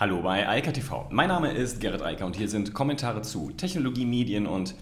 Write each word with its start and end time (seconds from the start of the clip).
Hallo 0.00 0.22
bei 0.22 0.48
Eika 0.48 0.70
TV. 0.70 1.08
Mein 1.10 1.26
Name 1.26 1.50
ist 1.50 1.80
Gerrit 1.80 2.02
Eiker 2.02 2.24
und 2.24 2.36
hier 2.36 2.48
sind 2.48 2.72
Kommentare 2.72 3.20
zu 3.22 3.50
Technologie, 3.50 4.04
Medien 4.04 4.46
und 4.46 4.76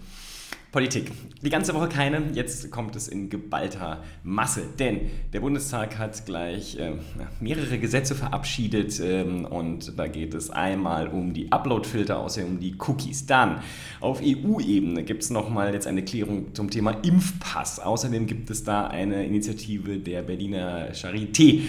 Politik. 0.71 1.11
Die 1.41 1.49
ganze 1.49 1.73
Woche 1.73 1.89
keine, 1.89 2.21
jetzt 2.33 2.69
kommt 2.69 2.95
es 2.95 3.07
in 3.07 3.27
geballter 3.27 4.03
Masse, 4.21 4.61
denn 4.77 5.09
der 5.33 5.39
Bundestag 5.39 5.97
hat 5.97 6.23
gleich 6.27 6.77
äh, 6.77 6.91
mehrere 7.39 7.79
Gesetze 7.79 8.13
verabschiedet 8.13 8.99
ähm, 9.03 9.45
und 9.45 9.97
da 9.97 10.05
geht 10.05 10.35
es 10.35 10.51
einmal 10.51 11.07
um 11.07 11.33
die 11.33 11.51
Uploadfilter, 11.51 12.19
außerdem 12.19 12.51
um 12.51 12.59
die 12.59 12.75
Cookies. 12.77 13.25
Dann 13.25 13.63
auf 14.01 14.21
EU-Ebene 14.21 15.01
gibt 15.01 15.23
es 15.23 15.31
nochmal 15.31 15.73
jetzt 15.73 15.87
eine 15.87 16.03
Klärung 16.03 16.53
zum 16.53 16.69
Thema 16.69 16.91
Impfpass. 16.91 17.79
Außerdem 17.79 18.27
gibt 18.27 18.51
es 18.51 18.63
da 18.63 18.85
eine 18.85 19.25
Initiative 19.25 19.97
der 19.97 20.21
Berliner 20.21 20.91
Charité 20.91 21.63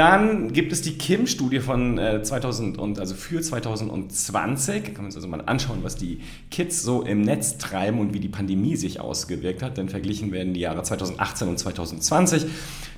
dann 0.00 0.54
gibt 0.54 0.72
es 0.72 0.80
die 0.80 0.96
Kim-Studie 0.96 1.60
von 1.60 1.98
äh, 1.98 2.22
2000 2.22 2.78
und 2.78 2.98
also 2.98 3.14
für 3.14 3.42
2020. 3.42 4.74
Da 4.74 4.80
kann 4.86 4.94
man 4.94 5.04
uns 5.04 5.16
also 5.16 5.28
mal 5.28 5.42
anschauen, 5.44 5.80
was 5.82 5.96
die 5.96 6.22
Kids 6.50 6.82
so 6.82 7.02
im 7.02 7.20
Netz 7.20 7.58
treiben 7.58 7.98
und 7.98 8.14
wie 8.14 8.18
die 8.18 8.30
Pandemie 8.30 8.76
sich 8.76 8.98
ausgewirkt 8.98 9.62
hat. 9.62 9.76
Denn 9.76 9.90
verglichen 9.90 10.32
werden 10.32 10.54
die 10.54 10.60
Jahre 10.60 10.82
2018 10.82 11.48
und 11.48 11.58
2020. 11.58 12.46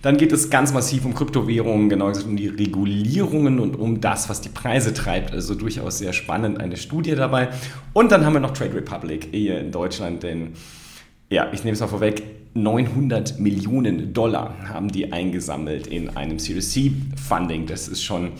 Dann 0.00 0.16
geht 0.16 0.30
es 0.30 0.48
ganz 0.48 0.72
massiv 0.72 1.04
um 1.04 1.12
Kryptowährungen, 1.12 1.88
genau 1.88 2.06
gesagt 2.06 2.28
um 2.28 2.36
die 2.36 2.46
Regulierungen 2.46 3.58
und 3.58 3.74
um 3.74 4.00
das, 4.00 4.28
was 4.28 4.40
die 4.40 4.50
Preise 4.50 4.94
treibt. 4.94 5.32
Also 5.32 5.56
durchaus 5.56 5.98
sehr 5.98 6.12
spannend 6.12 6.60
eine 6.60 6.76
Studie 6.76 7.16
dabei. 7.16 7.48
Und 7.94 8.12
dann 8.12 8.24
haben 8.24 8.34
wir 8.34 8.40
noch 8.40 8.52
Trade 8.52 8.76
Republic 8.76 9.26
hier 9.32 9.58
in 9.58 9.72
Deutschland, 9.72 10.22
denn 10.22 10.52
ja, 11.30 11.48
ich 11.50 11.64
nehme 11.64 11.74
es 11.74 11.80
mal 11.80 11.88
vorweg, 11.88 12.22
900 12.54 13.38
Millionen 13.38 14.12
Dollar 14.12 14.68
haben 14.68 14.88
die 14.88 15.12
eingesammelt 15.12 15.86
in 15.86 16.10
einem 16.16 16.38
Series 16.38 16.70
C 16.72 16.92
Funding. 17.16 17.66
Das 17.66 17.88
ist 17.88 18.02
schon 18.02 18.32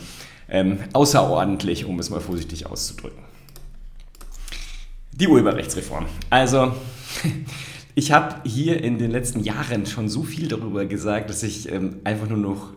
ähm, 0.49 0.77
außerordentlich, 0.93 1.85
um 1.85 1.99
es 1.99 2.09
mal 2.09 2.19
vorsichtig 2.19 2.65
auszudrücken. 2.65 3.23
Die 5.13 5.27
Urheberrechtsreform. 5.27 6.05
Also, 6.29 6.73
ich 7.95 8.11
habe 8.11 8.47
hier 8.47 8.83
in 8.83 8.97
den 8.97 9.11
letzten 9.11 9.41
Jahren 9.41 9.85
schon 9.85 10.09
so 10.09 10.23
viel 10.23 10.47
darüber 10.47 10.85
gesagt, 10.85 11.29
dass 11.29 11.43
ich 11.43 11.71
ähm, 11.71 11.97
einfach 12.03 12.27
nur 12.27 12.39
noch 12.39 12.73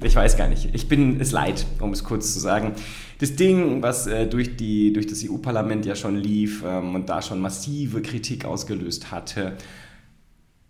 ich 0.00 0.14
weiß 0.14 0.36
gar 0.36 0.46
nicht. 0.46 0.68
Ich 0.74 0.86
bin 0.86 1.20
es 1.20 1.32
leid, 1.32 1.66
um 1.80 1.92
es 1.92 2.04
kurz 2.04 2.32
zu 2.32 2.38
sagen. 2.38 2.72
Das 3.18 3.34
Ding, 3.34 3.82
was 3.82 4.06
äh, 4.06 4.28
durch, 4.28 4.56
die, 4.56 4.92
durch 4.92 5.08
das 5.08 5.24
EU-Parlament 5.28 5.86
ja 5.86 5.96
schon 5.96 6.16
lief 6.16 6.62
ähm, 6.64 6.94
und 6.94 7.08
da 7.08 7.20
schon 7.20 7.40
massive 7.40 8.00
Kritik 8.00 8.44
ausgelöst 8.44 9.10
hatte, 9.10 9.56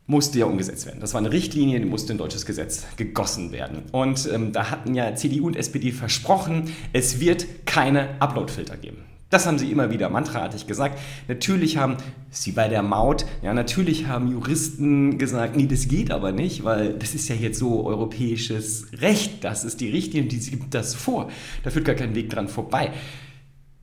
musste 0.08 0.38
ja 0.38 0.46
umgesetzt 0.46 0.86
werden. 0.86 1.00
Das 1.00 1.12
war 1.12 1.20
eine 1.20 1.30
Richtlinie, 1.30 1.78
die 1.78 1.86
musste 1.86 2.12
in 2.12 2.18
deutsches 2.18 2.46
Gesetz 2.46 2.86
gegossen 2.96 3.52
werden. 3.52 3.82
Und 3.92 4.28
ähm, 4.32 4.52
da 4.52 4.70
hatten 4.70 4.94
ja 4.94 5.14
CDU 5.14 5.46
und 5.46 5.54
SPD 5.54 5.92
versprochen, 5.92 6.72
es 6.94 7.20
wird 7.20 7.46
keine 7.66 8.20
Uploadfilter 8.20 8.78
geben. 8.78 9.04
Das 9.30 9.46
haben 9.46 9.58
sie 9.58 9.70
immer 9.70 9.90
wieder 9.90 10.08
mantraartig 10.08 10.66
gesagt. 10.66 10.98
Natürlich 11.28 11.76
haben 11.76 11.98
sie 12.30 12.52
bei 12.52 12.68
der 12.68 12.82
Maut, 12.82 13.26
ja, 13.42 13.52
natürlich 13.52 14.06
haben 14.06 14.32
Juristen 14.32 15.18
gesagt, 15.18 15.54
nee, 15.54 15.66
das 15.66 15.88
geht 15.88 16.10
aber 16.10 16.32
nicht, 16.32 16.64
weil 16.64 16.94
das 16.94 17.14
ist 17.14 17.28
ja 17.28 17.34
jetzt 17.34 17.58
so 17.58 17.86
europäisches 17.86 18.86
Recht. 19.02 19.44
Das 19.44 19.64
ist 19.64 19.82
die 19.82 19.90
Richtlinie, 19.90 20.30
die 20.30 20.38
gibt 20.38 20.72
das 20.72 20.94
vor. 20.94 21.30
Da 21.62 21.68
führt 21.68 21.84
gar 21.84 21.94
kein 21.94 22.14
Weg 22.14 22.30
dran 22.30 22.48
vorbei. 22.48 22.92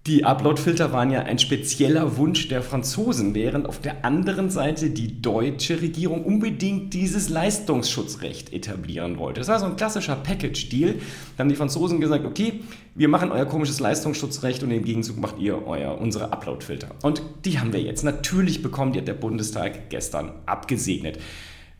Die 0.07 0.23
Uploadfilter 0.23 0.93
waren 0.93 1.09
ja 1.09 1.21
ein 1.23 1.39
spezieller 1.39 2.17
Wunsch 2.17 2.47
der 2.47 2.61
Franzosen, 2.61 3.33
während 3.33 3.67
auf 3.67 3.81
der 3.81 4.05
anderen 4.05 4.51
Seite 4.51 4.91
die 4.91 5.19
deutsche 5.19 5.81
Regierung 5.81 6.23
unbedingt 6.23 6.93
dieses 6.93 7.29
Leistungsschutzrecht 7.29 8.53
etablieren 8.53 9.17
wollte. 9.17 9.41
Das 9.41 9.47
war 9.47 9.59
so 9.59 9.65
ein 9.65 9.77
klassischer 9.77 10.15
Package-Deal. 10.15 10.93
Da 11.35 11.41
haben 11.41 11.49
die 11.49 11.55
Franzosen 11.55 12.01
gesagt, 12.01 12.23
okay, 12.23 12.59
wir 12.93 13.07
machen 13.07 13.31
euer 13.31 13.45
komisches 13.45 13.79
Leistungsschutzrecht 13.79 14.61
und 14.61 14.69
im 14.69 14.83
Gegenzug 14.83 15.17
macht 15.17 15.39
ihr 15.39 15.65
euer, 15.65 15.99
unsere 15.99 16.31
Uploadfilter. 16.31 16.89
Und 17.01 17.23
die 17.43 17.57
haben 17.57 17.73
wir 17.73 17.81
jetzt 17.81 18.03
natürlich 18.03 18.61
bekommen, 18.61 18.93
die 18.93 18.99
hat 18.99 19.07
der 19.07 19.15
Bundestag 19.15 19.89
gestern 19.89 20.33
abgesegnet. 20.45 21.17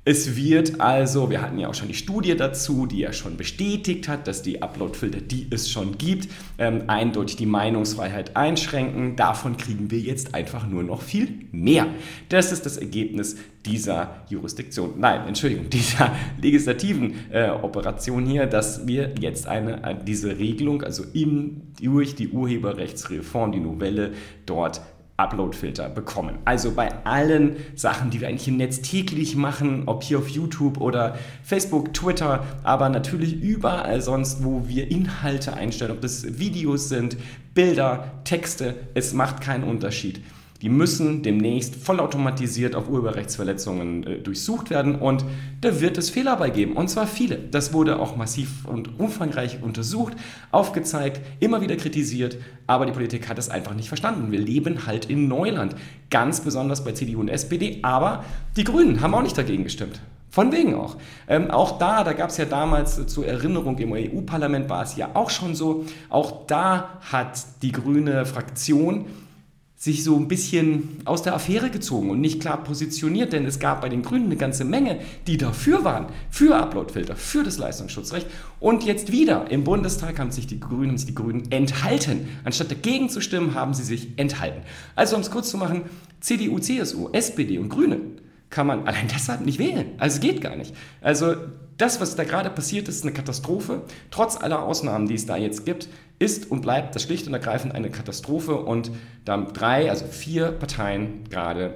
Es 0.07 0.35
wird 0.35 0.79
also, 0.81 1.31
wir 1.31 1.41
hatten 1.41 1.57
ja 1.57 1.67
auch 1.67 1.73
schon 1.73 1.87
die 1.87 1.95
Studie 1.95 2.35
dazu, 2.37 2.85
die 2.85 2.99
ja 2.99 3.11
schon 3.11 3.37
bestätigt 3.37 4.07
hat, 4.07 4.27
dass 4.27 4.43
die 4.43 4.61
Uploadfilter, 4.61 5.19
die 5.19 5.47
es 5.49 5.71
schon 5.71 5.97
gibt, 5.97 6.29
ähm, 6.59 6.83
eindeutig 6.85 7.37
die 7.37 7.47
Meinungsfreiheit 7.47 8.37
einschränken. 8.37 9.15
Davon 9.15 9.57
kriegen 9.57 9.89
wir 9.89 9.97
jetzt 9.97 10.35
einfach 10.35 10.67
nur 10.67 10.83
noch 10.83 11.01
viel 11.01 11.47
mehr. 11.51 11.87
Das 12.29 12.51
ist 12.51 12.67
das 12.67 12.77
Ergebnis 12.77 13.37
dieser 13.65 14.23
Jurisdiktion, 14.29 14.93
nein, 14.99 15.27
Entschuldigung, 15.27 15.69
dieser 15.71 16.15
legislativen 16.39 17.15
äh, 17.31 17.49
Operation 17.49 18.27
hier, 18.27 18.45
dass 18.45 18.85
wir 18.85 19.15
jetzt 19.19 19.47
eine, 19.47 19.83
äh, 19.83 19.95
diese 20.05 20.37
Regelung, 20.37 20.83
also 20.83 21.03
im, 21.13 21.63
durch 21.81 22.13
die 22.13 22.29
Urheberrechtsreform, 22.29 23.53
die 23.53 23.59
Novelle 23.59 24.13
dort 24.45 24.81
Uploadfilter 25.17 25.87
bekommen. 25.89 26.39
Also 26.43 26.71
bei 26.71 26.93
allen 27.05 27.55
Sachen, 27.75 28.09
die 28.09 28.19
wir 28.19 28.27
eigentlich 28.27 28.49
im 28.49 28.57
Netz 28.57 28.81
täglich 28.81 29.35
machen, 29.35 29.83
ob 29.85 30.03
hier 30.03 30.17
auf 30.17 30.27
YouTube 30.27 30.81
oder 30.81 31.17
Facebook, 31.43 31.93
Twitter, 31.93 32.43
aber 32.63 32.89
natürlich 32.89 33.41
überall 33.41 34.01
sonst, 34.01 34.43
wo 34.43 34.67
wir 34.67 34.91
Inhalte 34.91 35.53
einstellen, 35.53 35.91
ob 35.91 36.01
das 36.01 36.37
Videos 36.37 36.89
sind, 36.89 37.15
Bilder, 37.53 38.11
Texte, 38.25 38.75
es 38.93 39.13
macht 39.13 39.39
keinen 39.39 39.63
Unterschied. 39.63 40.21
Die 40.61 40.69
müssen 40.69 41.21
demnächst 41.21 41.75
vollautomatisiert 41.75 42.75
auf 42.75 42.89
Urheberrechtsverletzungen 42.89 44.03
äh, 44.07 44.19
durchsucht 44.19 44.69
werden 44.69 44.95
und 44.95 45.25
da 45.59 45.81
wird 45.81 45.97
es 45.97 46.09
Fehler 46.09 46.37
bei 46.37 46.49
geben. 46.49 46.73
Und 46.73 46.89
zwar 46.89 47.07
viele. 47.07 47.37
Das 47.37 47.73
wurde 47.73 47.99
auch 47.99 48.15
massiv 48.15 48.65
und 48.65 48.97
umfangreich 48.99 49.61
untersucht, 49.61 50.13
aufgezeigt, 50.51 51.19
immer 51.41 51.61
wieder 51.61 51.75
kritisiert, 51.75 52.37
aber 52.67 52.85
die 52.85 52.93
Politik 52.93 53.27
hat 53.27 53.37
es 53.37 53.49
einfach 53.49 53.73
nicht 53.73 53.89
verstanden. 53.89 54.31
Wir 54.31 54.39
leben 54.39 54.85
halt 54.85 55.05
in 55.05 55.27
Neuland. 55.27 55.75
Ganz 56.09 56.39
besonders 56.39 56.85
bei 56.85 56.93
CDU 56.93 57.19
und 57.19 57.27
SPD, 57.27 57.79
aber 57.81 58.23
die 58.55 58.63
Grünen 58.63 59.01
haben 59.01 59.13
auch 59.13 59.23
nicht 59.23 59.37
dagegen 59.37 59.65
gestimmt. 59.65 59.99
Von 60.29 60.51
wegen 60.51 60.75
auch. 60.75 60.97
Ähm, 61.27 61.49
auch 61.49 61.77
da, 61.77 62.03
da 62.03 62.13
gab 62.13 62.29
es 62.29 62.37
ja 62.37 62.45
damals 62.45 63.07
zur 63.07 63.25
Erinnerung 63.25 63.77
im 63.77 63.93
EU-Parlament 63.93 64.69
war 64.69 64.83
es 64.83 64.95
ja 64.95 65.11
auch 65.13 65.29
schon 65.29 65.55
so, 65.55 65.85
auch 66.09 66.45
da 66.47 66.99
hat 67.11 67.41
die 67.61 67.71
grüne 67.71 68.25
Fraktion 68.25 69.05
sich 69.85 70.03
so 70.03 70.15
ein 70.15 70.27
bisschen 70.27 70.97
aus 71.05 71.21
der 71.21 71.35
Affäre 71.35 71.69
gezogen 71.69 72.09
und 72.09 72.19
nicht 72.19 72.41
klar 72.41 72.63
positioniert, 72.63 73.33
denn 73.33 73.45
es 73.45 73.59
gab 73.59 73.81
bei 73.81 73.89
den 73.89 74.01
Grünen 74.01 74.25
eine 74.25 74.35
ganze 74.35 74.65
Menge, 74.65 74.99
die 75.27 75.37
dafür 75.37 75.83
waren, 75.83 76.07
für 76.31 76.55
Uploadfilter, 76.55 77.15
für 77.15 77.43
das 77.43 77.59
Leistungsschutzrecht. 77.59 78.25
Und 78.59 78.83
jetzt 78.83 79.11
wieder 79.11 79.51
im 79.51 79.63
Bundestag 79.63 80.17
haben 80.17 80.31
sich 80.31 80.47
die 80.47 80.59
Grünen, 80.59 80.89
haben 80.89 80.97
sich 80.97 81.05
die 81.05 81.13
Grünen 81.13 81.51
enthalten. 81.51 82.27
Anstatt 82.43 82.71
dagegen 82.71 83.09
zu 83.09 83.21
stimmen, 83.21 83.53
haben 83.53 83.75
sie 83.75 83.83
sich 83.83 84.17
enthalten. 84.17 84.63
Also 84.95 85.17
um 85.17 85.21
es 85.21 85.29
kurz 85.29 85.51
zu 85.51 85.57
machen, 85.57 85.83
CDU, 86.19 86.57
CSU, 86.57 87.09
SPD 87.11 87.59
und 87.59 87.69
Grüne 87.69 87.99
kann 88.49 88.65
man 88.65 88.87
allein 88.87 89.07
deshalb 89.13 89.45
nicht 89.45 89.59
wählen. 89.59 89.91
Also 89.99 90.19
geht 90.19 90.41
gar 90.41 90.55
nicht. 90.55 90.73
Also 90.99 91.35
das, 91.77 91.99
was 91.99 92.15
da 92.15 92.23
gerade 92.23 92.49
passiert, 92.49 92.87
ist 92.87 93.03
eine 93.03 93.11
Katastrophe. 93.11 93.81
Trotz 94.09 94.37
aller 94.37 94.63
Ausnahmen, 94.63 95.07
die 95.07 95.15
es 95.15 95.25
da 95.25 95.35
jetzt 95.35 95.65
gibt, 95.65 95.89
ist 96.19 96.49
und 96.49 96.61
bleibt 96.61 96.95
das 96.95 97.03
schlicht 97.03 97.27
und 97.27 97.33
ergreifend 97.33 97.75
eine 97.75 97.89
Katastrophe. 97.89 98.55
Und 98.55 98.91
da 99.25 99.33
haben 99.33 99.53
drei, 99.53 99.89
also 99.89 100.05
vier 100.05 100.51
Parteien 100.51 101.25
gerade 101.29 101.75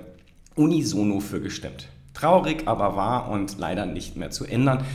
unisono 0.55 1.19
für 1.19 1.41
gestimmt. 1.41 1.89
Traurig, 2.13 2.63
aber 2.65 2.95
wahr 2.95 3.29
und 3.29 3.57
leider 3.59 3.85
nicht 3.85 4.15
mehr 4.15 4.31
zu 4.31 4.45
ändern. 4.45 4.85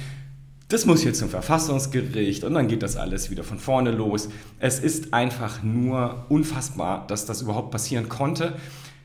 Das 0.69 0.87
muss 0.87 1.05
jetzt 1.05 1.19
zum 1.19 1.29
Verfassungsgericht 1.29 2.43
und 2.43 2.55
dann 2.55 2.69
geht 2.69 2.83
das 2.83 2.97
alles 2.97 3.31
wieder 3.31 3.45
von 3.45 3.59
vorne 3.59 3.91
los. 3.91 4.31
Es 4.59 4.79
ist 4.79 5.13
einfach 5.13 5.63
nur 5.63 6.25
unfassbar, 6.31 7.07
dass 7.07 7.27
das 7.27 7.43
überhaupt 7.43 7.71
passieren 7.71 8.09
konnte. 8.09 8.55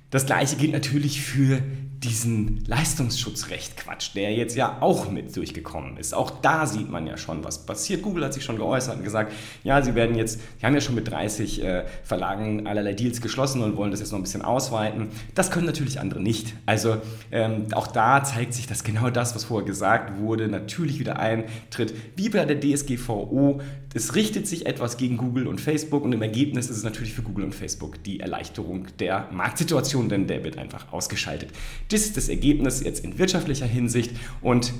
Das 0.10 0.26
gleiche 0.26 0.56
gilt 0.56 0.72
natürlich 0.72 1.22
für 1.22 1.62
diesen 2.04 2.64
Leistungsschutzrecht-Quatsch, 2.66 4.16
der 4.16 4.34
jetzt 4.34 4.56
ja 4.56 4.78
auch 4.80 5.12
mit 5.12 5.36
durchgekommen 5.36 5.98
ist. 5.98 6.14
Auch 6.14 6.32
da 6.32 6.66
sieht 6.66 6.90
man 6.90 7.06
ja 7.06 7.18
schon, 7.18 7.44
was 7.44 7.66
passiert. 7.66 8.04
Google 8.04 8.24
hat 8.24 8.34
sich 8.34 8.46
schon 8.46 8.56
geäußert 8.56 8.98
und 8.98 9.04
gesagt, 9.04 9.34
ja, 9.64 9.82
sie 9.82 9.96
werden 9.96 10.16
jetzt, 10.16 10.40
sie 10.60 10.66
haben 10.66 10.74
ja 10.74 10.80
schon 10.80 10.96
mit 10.96 11.10
30 11.10 11.62
äh, 11.62 11.86
Verlagen 12.04 12.68
allerlei 12.68 12.94
Deals 12.94 13.19
geschlossen 13.19 13.62
und 13.62 13.75
wollen 13.75 13.92
das 13.92 14.00
jetzt 14.00 14.12
noch 14.12 14.19
ein 14.19 14.24
bisschen 14.24 14.44
ausweiten. 14.44 15.10
Das 15.36 15.51
können 15.51 15.66
natürlich 15.66 16.00
andere 16.00 16.22
nicht. 16.22 16.54
Also 16.66 16.98
ähm, 17.31 17.68
auch 17.74 17.88
da 17.88 18.24
zeigt 18.24 18.54
sich, 18.54 18.66
dass 18.66 18.86
genau 18.86 19.10
das, 19.10 19.36
was 19.36 19.44
vorher 19.44 19.66
gesagt 19.66 20.19
wurde, 20.19 20.48
natürlich 20.48 21.00
wieder 21.00 21.19
eintritt. 21.19 21.94
Wie 22.16 22.30
bei 22.30 22.46
der 22.46 22.60
DSGVO, 22.62 23.60
es 23.94 24.16
richtet 24.16 24.48
sich 24.48 24.68
etwas 24.68 24.98
gegen 24.98 25.18
Google 25.18 25.48
und 25.48 25.60
Facebook 25.60 26.04
und 26.04 26.13
im 26.13 26.22
Ergebnis 26.22 26.69
ist 26.69 26.78
es 26.78 26.84
natürlich 26.84 27.13
für 27.13 27.24
Google 27.24 27.46
und 27.46 27.56
Facebook 27.56 28.04
die 28.04 28.19
Erleichterung 28.19 28.88
der 29.00 29.28
Marktsituation, 29.31 30.10
denn 30.10 30.28
der 30.28 30.44
wird 30.44 30.57
einfach 30.57 30.94
ausgeschaltet. 30.94 31.50
Das 31.89 32.01
ist 32.01 32.18
das 32.18 32.30
Ergebnis 32.30 32.81
jetzt 32.81 33.03
in 33.03 33.18
wirtschaftlicher 33.18 33.65
Hinsicht 33.65 34.12
und 34.41 34.74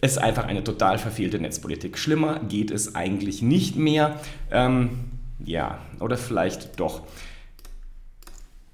es 0.00 0.12
ist 0.12 0.18
einfach 0.18 0.44
eine 0.44 0.64
total 0.64 0.98
verfehlte 0.98 1.38
Netzpolitik. 1.38 1.96
Schlimmer 1.96 2.40
geht 2.40 2.70
es 2.70 2.94
eigentlich 2.94 3.40
nicht 3.40 3.76
mehr. 3.76 4.20
Ähm, 4.50 4.90
ja, 5.44 5.78
oder 6.00 6.16
vielleicht 6.16 6.78
doch. 6.78 7.02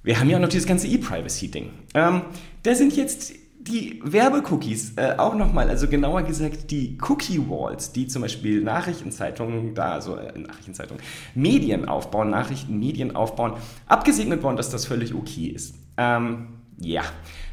Wir 0.02 0.18
haben 0.18 0.30
ja 0.30 0.38
noch 0.38 0.48
dieses 0.48 0.66
ganze 0.66 0.88
E-Privacy-Ding. 0.88 1.70
Ähm, 1.94 2.22
da 2.62 2.74
sind 2.74 2.96
jetzt 2.96 3.32
die 3.60 4.00
Werbecookies 4.02 4.94
äh, 4.96 5.14
auch 5.18 5.34
nochmal, 5.34 5.68
also 5.68 5.86
genauer 5.86 6.22
gesagt 6.22 6.70
die 6.70 6.96
Cookie 7.06 7.38
Walls, 7.48 7.92
die 7.92 8.06
zum 8.06 8.22
Beispiel 8.22 8.62
Nachrichtenzeitungen, 8.62 9.74
da 9.74 9.92
also 9.92 10.16
äh, 10.16 10.38
Nachrichtenzeitungen, 10.38 11.02
Medien 11.34 11.86
aufbauen, 11.86 12.30
Nachrichten, 12.30 12.78
Medien 12.78 13.14
aufbauen, 13.14 13.52
abgesegnet 13.86 14.42
worden, 14.42 14.56
dass 14.56 14.70
das 14.70 14.86
völlig 14.86 15.14
okay 15.14 15.48
ist. 15.48 15.74
Ähm, 15.98 16.48
ja, 16.78 17.02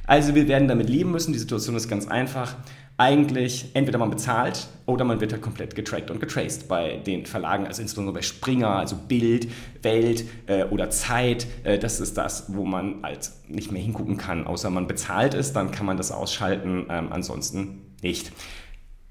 also 0.07 0.33
wir 0.33 0.47
werden 0.47 0.67
damit 0.67 0.89
leben 0.89 1.11
müssen. 1.11 1.33
Die 1.33 1.39
Situation 1.39 1.75
ist 1.75 1.87
ganz 1.87 2.07
einfach 2.07 2.55
eigentlich 2.99 3.69
entweder 3.75 3.99
man 3.99 4.09
bezahlt 4.09 4.67
oder 4.87 5.05
man 5.05 5.21
wird 5.21 5.31
halt 5.31 5.43
komplett 5.43 5.75
getrackt 5.75 6.09
und 6.09 6.19
getraced 6.19 6.67
bei 6.67 6.97
den 6.97 7.27
Verlagen, 7.27 7.67
also 7.67 7.83
insbesondere 7.83 8.15
bei 8.15 8.21
Springer, 8.23 8.69
also 8.69 8.95
Bild, 8.95 9.47
Welt 9.83 10.25
äh, 10.47 10.63
oder 10.65 10.89
Zeit. 10.89 11.45
Äh, 11.63 11.77
das 11.77 11.99
ist 11.99 12.17
das, 12.17 12.45
wo 12.47 12.65
man 12.65 13.03
halt 13.03 13.29
nicht 13.47 13.71
mehr 13.71 13.81
hingucken 13.81 14.17
kann, 14.17 14.47
außer 14.47 14.71
man 14.71 14.87
bezahlt 14.87 15.35
es, 15.35 15.53
dann 15.53 15.69
kann 15.69 15.85
man 15.85 15.97
das 15.97 16.11
ausschalten, 16.11 16.87
ähm, 16.89 17.11
ansonsten 17.11 17.93
nicht. 18.01 18.31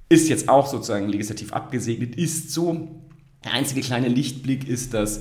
Ist 0.09 0.29
jetzt 0.29 0.49
auch 0.49 0.67
sozusagen 0.67 1.09
legislativ 1.09 1.53
abgesegnet, 1.53 2.17
ist 2.17 2.53
so. 2.53 3.03
Der 3.45 3.53
einzige 3.53 3.83
kleine 3.83 4.09
Lichtblick 4.09 4.67
ist, 4.67 4.95
dass 4.95 5.21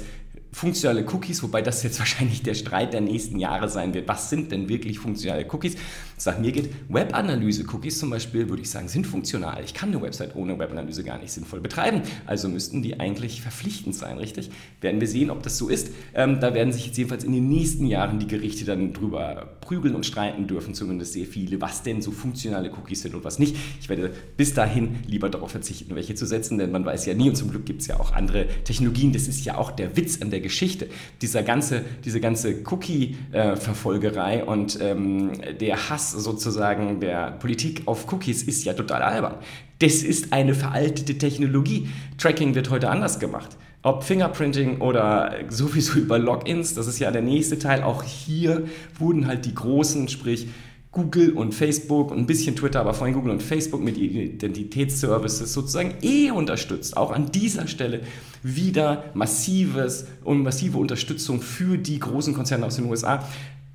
funktionale 0.56 1.06
Cookies, 1.06 1.44
wobei 1.44 1.62
das 1.62 1.84
jetzt 1.84 2.00
wahrscheinlich 2.00 2.42
der 2.42 2.54
Streit 2.54 2.94
der 2.94 3.02
nächsten 3.02 3.40
Jahre 3.40 3.68
sein 3.68 3.94
wird. 3.94 4.08
Was 4.08 4.30
sind 4.30 4.52
denn 4.52 4.70
wirklich 4.70 5.00
funktionale 5.00 5.46
Cookies? 5.52 5.76
Sagt 6.18 6.40
mir 6.40 6.54
geht 6.54 6.70
Webanalyse-Cookies 6.88 8.00
zum 8.00 8.10
Beispiel, 8.10 8.48
würde 8.48 8.62
ich 8.62 8.70
sagen, 8.70 8.88
sind 8.88 9.06
funktional. 9.06 9.62
Ich 9.66 9.74
kann 9.74 9.90
eine 9.90 10.02
Website 10.02 10.36
ohne 10.36 10.58
Webanalyse 10.58 11.04
gar 11.04 11.18
nicht 11.18 11.32
sinnvoll 11.32 11.60
betreiben. 11.60 12.04
Also 12.26 12.48
müssten 12.48 12.82
die 12.82 13.02
eigentlich 13.02 13.42
verpflichtend 13.42 13.96
sein, 13.96 14.18
richtig? 14.18 14.50
Werden 14.80 15.02
wir 15.02 15.10
sehen, 15.10 15.30
ob 15.30 15.44
das 15.44 15.58
so 15.58 15.68
ist. 15.68 15.90
Ähm, 16.14 16.40
da 16.40 16.54
werden 16.54 16.72
sich 16.72 16.88
jetzt 16.88 16.98
jedenfalls 16.98 17.26
in 17.26 17.34
den 17.34 17.50
nächsten 17.50 17.86
Jahren 17.86 18.20
die 18.20 18.28
Gerichte 18.28 18.64
dann 18.64 18.94
drüber 18.94 19.58
prügeln 19.60 19.94
und 19.94 20.06
streiten 20.06 20.48
dürfen, 20.48 20.74
zumindest 20.74 21.14
sehr 21.14 21.26
viele, 21.26 21.60
was 21.60 21.84
denn 21.84 22.02
so 22.02 22.12
funktionale 22.12 22.72
Cookies 22.72 23.02
sind 23.02 23.14
und 23.14 23.26
was 23.26 23.38
nicht. 23.38 23.58
Ich 23.82 23.90
werde 23.90 24.12
bis 24.38 24.54
dahin 24.54 25.00
lieber 25.08 25.30
darauf 25.30 25.52
verzichten, 25.52 25.96
welche 25.96 26.16
zu 26.16 26.26
setzen, 26.26 26.58
denn 26.58 26.72
man 26.72 26.86
weiß 26.86 27.06
ja 27.08 27.14
nie 27.14 27.28
und 27.28 27.36
zum 27.36 27.52
Glück 27.52 27.66
gibt 27.66 27.82
es 27.82 27.88
ja 27.88 28.00
auch 28.00 28.14
andere 28.14 28.48
Technologien. 28.64 29.12
Das 29.12 29.28
ist 29.28 29.44
ja 29.44 29.58
auch 29.58 29.72
der 29.72 29.98
Witz 29.98 30.22
an 30.22 30.30
der 30.30 30.40
Geschichte. 30.40 30.88
Dieser 31.22 31.44
ganze, 31.44 31.84
diese 32.06 32.22
ganze 32.22 32.64
Cookie-Verfolgerei 32.64 34.46
und 34.46 34.80
ähm, 34.82 35.32
der 35.60 35.90
Hass 35.90 36.05
sozusagen 36.12 37.00
der 37.00 37.32
Politik 37.32 37.84
auf 37.86 38.12
Cookies 38.12 38.44
ist 38.44 38.64
ja 38.64 38.74
total 38.74 39.02
albern. 39.02 39.36
Das 39.80 40.04
ist 40.04 40.32
eine 40.34 40.54
veraltete 40.54 41.18
Technologie. 41.18 41.90
Tracking 42.18 42.56
wird 42.56 42.70
heute 42.70 42.90
anders 42.90 43.20
gemacht. 43.20 43.58
Ob 43.82 44.04
Fingerprinting 44.04 44.82
oder 44.82 45.36
sowieso 45.50 45.94
über 46.00 46.18
Logins, 46.18 46.74
das 46.74 46.88
ist 46.88 47.00
ja 47.00 47.12
der 47.12 47.22
nächste 47.22 47.60
Teil. 47.60 47.84
Auch 47.84 48.04
hier 48.04 48.64
wurden 48.98 49.28
halt 49.28 49.46
die 49.46 49.54
großen, 49.54 50.08
sprich 50.08 50.48
Google 50.96 51.32
und 51.32 51.54
Facebook 51.54 52.12
und 52.12 52.20
ein 52.20 52.26
bisschen 52.26 52.56
Twitter, 52.56 52.80
aber 52.80 52.94
vor 52.94 53.06
allem 53.06 53.16
Google 53.16 53.32
und 53.32 53.44
Facebook 53.44 53.84
mit 53.84 53.98
Identitätsservices 53.98 55.52
sozusagen 55.52 55.96
eh 56.02 56.32
unterstützt. 56.32 56.96
Auch 56.96 57.12
an 57.12 57.34
dieser 57.34 57.68
Stelle 57.68 58.00
wieder 58.42 59.04
massives 59.14 60.08
und 60.24 60.42
massive 60.42 60.78
Unterstützung 60.78 61.42
für 61.42 61.78
die 61.78 62.00
großen 62.00 62.34
Konzerne 62.34 62.66
aus 62.66 62.78
den 62.78 62.86
USA. 62.86 63.28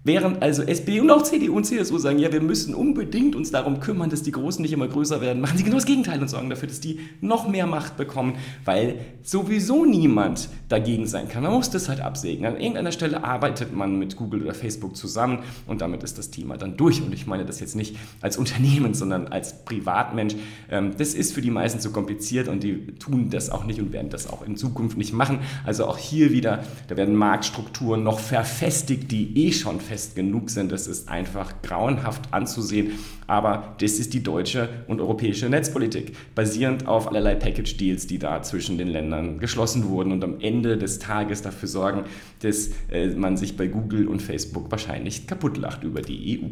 Während 0.02 0.42
also 0.42 0.62
SPD 0.62 0.98
und 1.00 1.10
auch 1.10 1.22
CDU 1.22 1.58
und 1.58 1.64
CSU 1.64 1.98
sagen, 1.98 2.18
ja, 2.18 2.32
wir 2.32 2.40
müssen 2.40 2.74
unbedingt 2.74 3.36
uns 3.36 3.50
darum 3.50 3.80
kümmern, 3.80 4.08
dass 4.08 4.22
die 4.22 4.32
Großen 4.32 4.62
nicht 4.62 4.72
immer 4.72 4.88
größer 4.88 5.20
werden, 5.20 5.42
machen 5.42 5.58
sie 5.58 5.64
genau 5.64 5.76
das 5.76 5.84
Gegenteil 5.84 6.22
und 6.22 6.28
sorgen 6.28 6.48
dafür, 6.48 6.68
dass 6.68 6.80
die 6.80 7.00
noch 7.20 7.46
mehr 7.46 7.66
Macht 7.66 7.98
bekommen, 7.98 8.36
weil 8.64 9.00
sowieso 9.22 9.84
niemand 9.84 10.48
dagegen 10.70 11.06
sein 11.06 11.28
kann. 11.28 11.42
Man 11.42 11.52
muss 11.52 11.68
das 11.68 11.90
halt 11.90 12.00
absegnen. 12.00 12.54
An 12.54 12.58
irgendeiner 12.58 12.92
Stelle 12.92 13.24
arbeitet 13.24 13.74
man 13.74 13.98
mit 13.98 14.16
Google 14.16 14.40
oder 14.42 14.54
Facebook 14.54 14.96
zusammen 14.96 15.40
und 15.66 15.82
damit 15.82 16.02
ist 16.02 16.16
das 16.16 16.30
Thema 16.30 16.56
dann 16.56 16.78
durch. 16.78 17.02
Und 17.02 17.12
ich 17.12 17.26
meine 17.26 17.44
das 17.44 17.60
jetzt 17.60 17.76
nicht 17.76 17.96
als 18.22 18.38
Unternehmen, 18.38 18.94
sondern 18.94 19.28
als 19.28 19.66
Privatmensch. 19.66 20.34
Ähm, 20.70 20.92
das 20.96 21.12
ist 21.12 21.34
für 21.34 21.42
die 21.42 21.50
meisten 21.50 21.78
zu 21.78 21.92
kompliziert 21.92 22.48
und 22.48 22.62
die 22.62 22.86
tun 22.94 23.28
das 23.28 23.50
auch 23.50 23.64
nicht 23.64 23.78
und 23.78 23.92
werden 23.92 24.08
das 24.08 24.30
auch 24.30 24.46
in 24.46 24.56
Zukunft 24.56 24.96
nicht 24.96 25.12
machen. 25.12 25.40
Also 25.66 25.84
auch 25.84 25.98
hier 25.98 26.32
wieder, 26.32 26.64
da 26.88 26.96
werden 26.96 27.16
Marktstrukturen 27.16 28.02
noch 28.02 28.18
verfestigt, 28.18 29.12
die 29.12 29.46
eh 29.46 29.52
schon 29.52 29.78
fest 29.90 30.14
genug 30.14 30.50
sind. 30.50 30.70
Das 30.70 30.86
ist 30.86 31.08
einfach 31.08 31.62
grauenhaft 31.62 32.32
anzusehen. 32.32 32.92
Aber 33.26 33.74
das 33.80 33.98
ist 33.98 34.14
die 34.14 34.22
deutsche 34.22 34.68
und 34.86 35.00
europäische 35.00 35.48
Netzpolitik, 35.48 36.16
basierend 36.36 36.86
auf 36.86 37.08
allerlei 37.08 37.34
Package-Deals, 37.34 38.06
die 38.06 38.20
da 38.20 38.40
zwischen 38.42 38.78
den 38.78 38.86
Ländern 38.86 39.40
geschlossen 39.40 39.88
wurden 39.88 40.12
und 40.12 40.22
am 40.22 40.40
Ende 40.40 40.78
des 40.78 41.00
Tages 41.00 41.42
dafür 41.42 41.68
sorgen, 41.68 42.04
dass 42.40 42.70
äh, 42.90 43.08
man 43.08 43.36
sich 43.36 43.56
bei 43.56 43.66
Google 43.66 44.06
und 44.06 44.22
Facebook 44.22 44.70
wahrscheinlich 44.70 45.26
kaputtlacht 45.26 45.82
über 45.82 46.02
die 46.02 46.40
EU. 46.40 46.46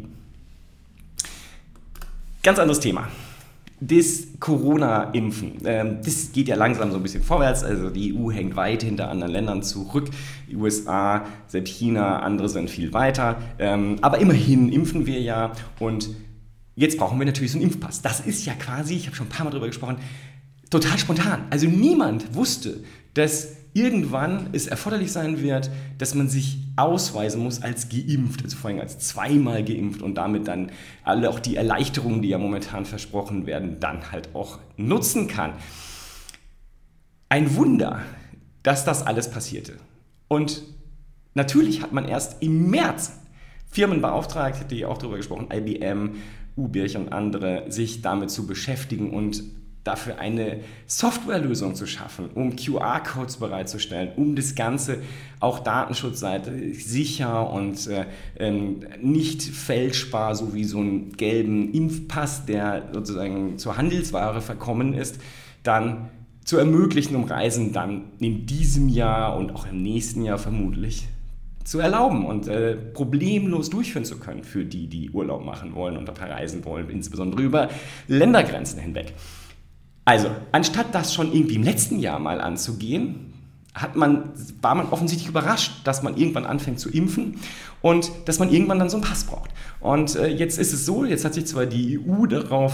Ganz 2.43 2.59
anderes 2.59 2.81
Thema 2.81 3.07
das 3.81 4.27
Corona-Impfen, 4.39 5.53
ähm, 5.63 5.97
das 6.03 6.31
geht 6.33 6.47
ja 6.47 6.55
langsam 6.55 6.91
so 6.91 6.97
ein 6.97 7.03
bisschen 7.03 7.23
vorwärts. 7.23 7.63
Also 7.63 7.89
die 7.89 8.13
EU 8.13 8.31
hängt 8.31 8.55
weit 8.55 8.83
hinter 8.83 9.09
anderen 9.09 9.31
Ländern 9.31 9.63
zurück. 9.63 10.09
Die 10.49 10.55
USA, 10.55 11.25
selbst 11.47 11.71
China, 11.71 12.19
andere 12.19 12.49
sind 12.49 12.69
viel 12.69 12.93
weiter. 12.93 13.37
Ähm, 13.57 13.97
aber 14.01 14.19
immerhin 14.19 14.71
impfen 14.71 15.05
wir 15.05 15.21
ja. 15.21 15.53
Und 15.79 16.09
jetzt 16.75 16.97
brauchen 16.97 17.19
wir 17.19 17.25
natürlich 17.25 17.51
so 17.51 17.57
einen 17.57 17.67
Impfpass. 17.67 18.01
Das 18.01 18.19
ist 18.19 18.45
ja 18.45 18.53
quasi, 18.53 18.95
ich 18.95 19.05
habe 19.05 19.15
schon 19.15 19.27
ein 19.27 19.29
paar 19.29 19.45
Mal 19.45 19.51
darüber 19.51 19.67
gesprochen, 19.67 19.97
total 20.69 20.97
spontan. 20.97 21.43
Also 21.49 21.67
niemand 21.67 22.35
wusste, 22.35 22.83
dass 23.13 23.58
irgendwann 23.79 24.49
es 24.51 24.67
erforderlich 24.67 25.11
sein 25.11 25.41
wird, 25.41 25.71
dass 25.97 26.13
man 26.13 26.27
sich 26.27 26.57
ausweisen 26.75 27.41
muss 27.41 27.61
als 27.61 27.87
geimpft, 27.89 28.43
also 28.43 28.57
vor 28.57 28.69
allem 28.69 28.79
als 28.79 28.99
zweimal 28.99 29.63
geimpft 29.63 30.01
und 30.01 30.15
damit 30.15 30.47
dann 30.47 30.71
alle 31.03 31.29
auch 31.29 31.39
die 31.39 31.55
Erleichterungen, 31.55 32.21
die 32.21 32.29
ja 32.29 32.37
momentan 32.37 32.85
versprochen 32.85 33.45
werden, 33.45 33.79
dann 33.79 34.11
halt 34.11 34.35
auch 34.35 34.59
nutzen 34.75 35.27
kann. 35.27 35.53
Ein 37.29 37.55
Wunder, 37.55 38.01
dass 38.63 38.83
das 38.83 39.05
alles 39.05 39.31
passierte. 39.31 39.77
Und 40.27 40.63
natürlich 41.33 41.81
hat 41.81 41.93
man 41.93 42.05
erst 42.05 42.41
im 42.43 42.69
März 42.69 43.13
Firmen 43.71 44.01
beauftragt, 44.01 44.71
die 44.71 44.85
auch 44.85 44.97
darüber 44.97 45.17
gesprochen, 45.17 45.47
IBM, 45.53 46.15
Ubirch 46.57 46.97
und 46.97 47.13
andere, 47.13 47.71
sich 47.71 48.01
damit 48.01 48.31
zu 48.31 48.47
beschäftigen 48.47 49.11
und 49.11 49.43
dafür 49.83 50.19
eine 50.19 50.59
Softwarelösung 50.87 51.75
zu 51.75 51.87
schaffen, 51.87 52.29
um 52.35 52.55
QR-Codes 52.55 53.37
bereitzustellen, 53.37 54.11
um 54.15 54.35
das 54.35 54.55
Ganze 54.55 54.99
auch 55.39 55.59
datenschutzseitig 55.59 56.85
sicher 56.85 57.49
und 57.49 57.87
äh, 57.87 58.05
ähm, 58.37 58.81
nicht 59.01 59.41
fälschbar, 59.41 60.35
so 60.35 60.53
wie 60.53 60.65
so 60.65 60.79
einen 60.79 61.13
gelben 61.13 61.73
Impfpass, 61.73 62.45
der 62.45 62.89
sozusagen 62.93 63.57
zur 63.57 63.77
Handelsware 63.77 64.41
verkommen 64.41 64.93
ist, 64.93 65.19
dann 65.63 66.09
zu 66.43 66.57
ermöglichen, 66.57 67.15
um 67.15 67.23
Reisen 67.25 67.73
dann 67.73 68.05
in 68.19 68.45
diesem 68.45 68.89
Jahr 68.89 69.37
und 69.37 69.51
auch 69.51 69.67
im 69.67 69.81
nächsten 69.81 70.23
Jahr 70.23 70.39
vermutlich 70.39 71.07
zu 71.63 71.79
erlauben 71.79 72.25
und 72.25 72.47
äh, 72.47 72.75
problemlos 72.75 73.69
durchführen 73.69 74.03
zu 74.03 74.17
können 74.17 74.43
für 74.43 74.65
die, 74.65 74.87
die 74.87 75.11
Urlaub 75.11 75.45
machen 75.45 75.75
wollen 75.75 75.95
und 75.97 76.09
verreisen 76.17 76.65
wollen, 76.65 76.89
insbesondere 76.89 77.43
über 77.43 77.69
Ländergrenzen 78.07 78.79
hinweg. 78.79 79.13
Also, 80.09 80.31
anstatt 80.51 80.87
das 80.95 81.13
schon 81.13 81.31
irgendwie 81.31 81.53
im 81.53 81.61
letzten 81.61 81.99
Jahr 81.99 82.17
mal 82.17 82.41
anzugehen, 82.41 83.31
hat 83.75 83.95
man, 83.95 84.31
war 84.59 84.73
man 84.73 84.89
offensichtlich 84.89 85.29
überrascht, 85.29 85.81
dass 85.83 86.01
man 86.01 86.17
irgendwann 86.17 86.47
anfängt 86.47 86.79
zu 86.79 86.89
impfen 86.89 87.39
und 87.81 88.11
dass 88.25 88.39
man 88.39 88.51
irgendwann 88.51 88.79
dann 88.79 88.89
so 88.89 88.97
einen 88.97 89.05
Pass 89.05 89.23
braucht. 89.23 89.49
Und 89.79 90.15
äh, 90.15 90.27
jetzt 90.27 90.59
ist 90.59 90.73
es 90.73 90.85
so, 90.85 91.05
jetzt 91.05 91.23
hat 91.23 91.33
sich 91.33 91.45
zwar 91.45 91.65
die 91.65 91.99
EU 91.99 92.25
darauf 92.25 92.73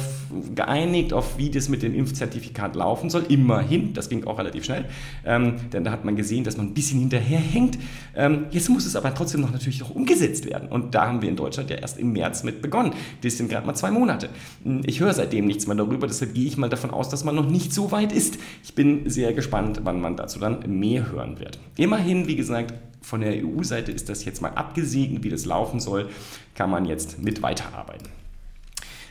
geeinigt, 0.56 1.14
auf 1.14 1.38
wie 1.38 1.52
das 1.52 1.70
mit 1.70 1.84
dem 1.84 1.94
Impfzertifikat 1.94 2.76
laufen 2.76 3.12
soll, 3.12 3.26
immerhin, 3.30 3.94
das 3.94 4.10
ging 4.10 4.26
auch 4.26 4.40
relativ 4.40 4.66
schnell, 4.66 4.86
ähm, 5.24 5.56
denn 5.72 5.84
da 5.84 5.92
hat 5.92 6.04
man 6.04 6.16
gesehen, 6.16 6.44
dass 6.44 6.58
man 6.58 6.68
ein 6.68 6.74
bisschen 6.74 7.00
hinterherhängt. 7.00 7.78
Ähm, 8.16 8.46
jetzt 8.50 8.70
muss 8.70 8.86
es 8.86 8.96
aber 8.96 9.14
trotzdem 9.14 9.42
noch 9.42 9.52
natürlich 9.52 9.84
auch 9.84 9.92
umgesetzt 9.92 10.46
werden 10.50 10.70
und 10.70 10.96
da 10.96 11.08
haben 11.08 11.22
wir 11.22 11.30
in 11.30 11.36
Deutschland 11.36 11.70
ja 11.70 11.78
erst 11.78 12.00
im 12.00 12.12
März 12.12 12.44
mit 12.44 12.64
begonnen. 12.64 12.94
Das 13.22 13.38
sind 13.38 13.50
gerade 13.50 13.68
mal 13.68 13.76
zwei 13.76 13.92
Monate. 13.92 14.30
Hm, 14.64 14.82
ich 14.86 15.00
höre 15.00 15.14
seitdem 15.14 15.46
nichts 15.46 15.68
mehr 15.68 15.76
darüber, 15.76 16.08
deshalb 16.08 16.34
gehe 16.34 16.48
ich 16.48 16.58
mal 16.58 16.70
davon 16.70 16.90
aus, 16.90 17.10
dass 17.10 17.24
man 17.24 17.36
noch 17.36 17.48
nicht 17.48 17.72
so 17.72 17.92
weit 17.92 18.12
ist. 18.12 18.40
Ich 18.64 18.74
bin 18.74 19.08
sehr 19.08 19.34
gespannt, 19.34 19.82
wann 19.84 20.02
man 20.02 20.18
dazu 20.18 20.40
dann 20.40 20.64
mehr 20.68 21.12
hören 21.12 21.40
wird. 21.40 21.60
Immerhin, 21.78 22.28
wie 22.28 22.36
gesagt, 22.36 22.74
von 23.06 23.22
der 23.22 23.46
EU-Seite 23.46 23.92
ist 23.92 24.10
das 24.10 24.26
jetzt 24.26 24.42
mal 24.42 24.50
abgesegnet, 24.50 25.24
wie 25.24 25.30
das 25.30 25.46
laufen 25.46 25.80
soll, 25.80 26.10
kann 26.56 26.72
man 26.72 26.86
jetzt 26.86 27.22
mit 27.22 27.44
weiterarbeiten. 27.44 28.10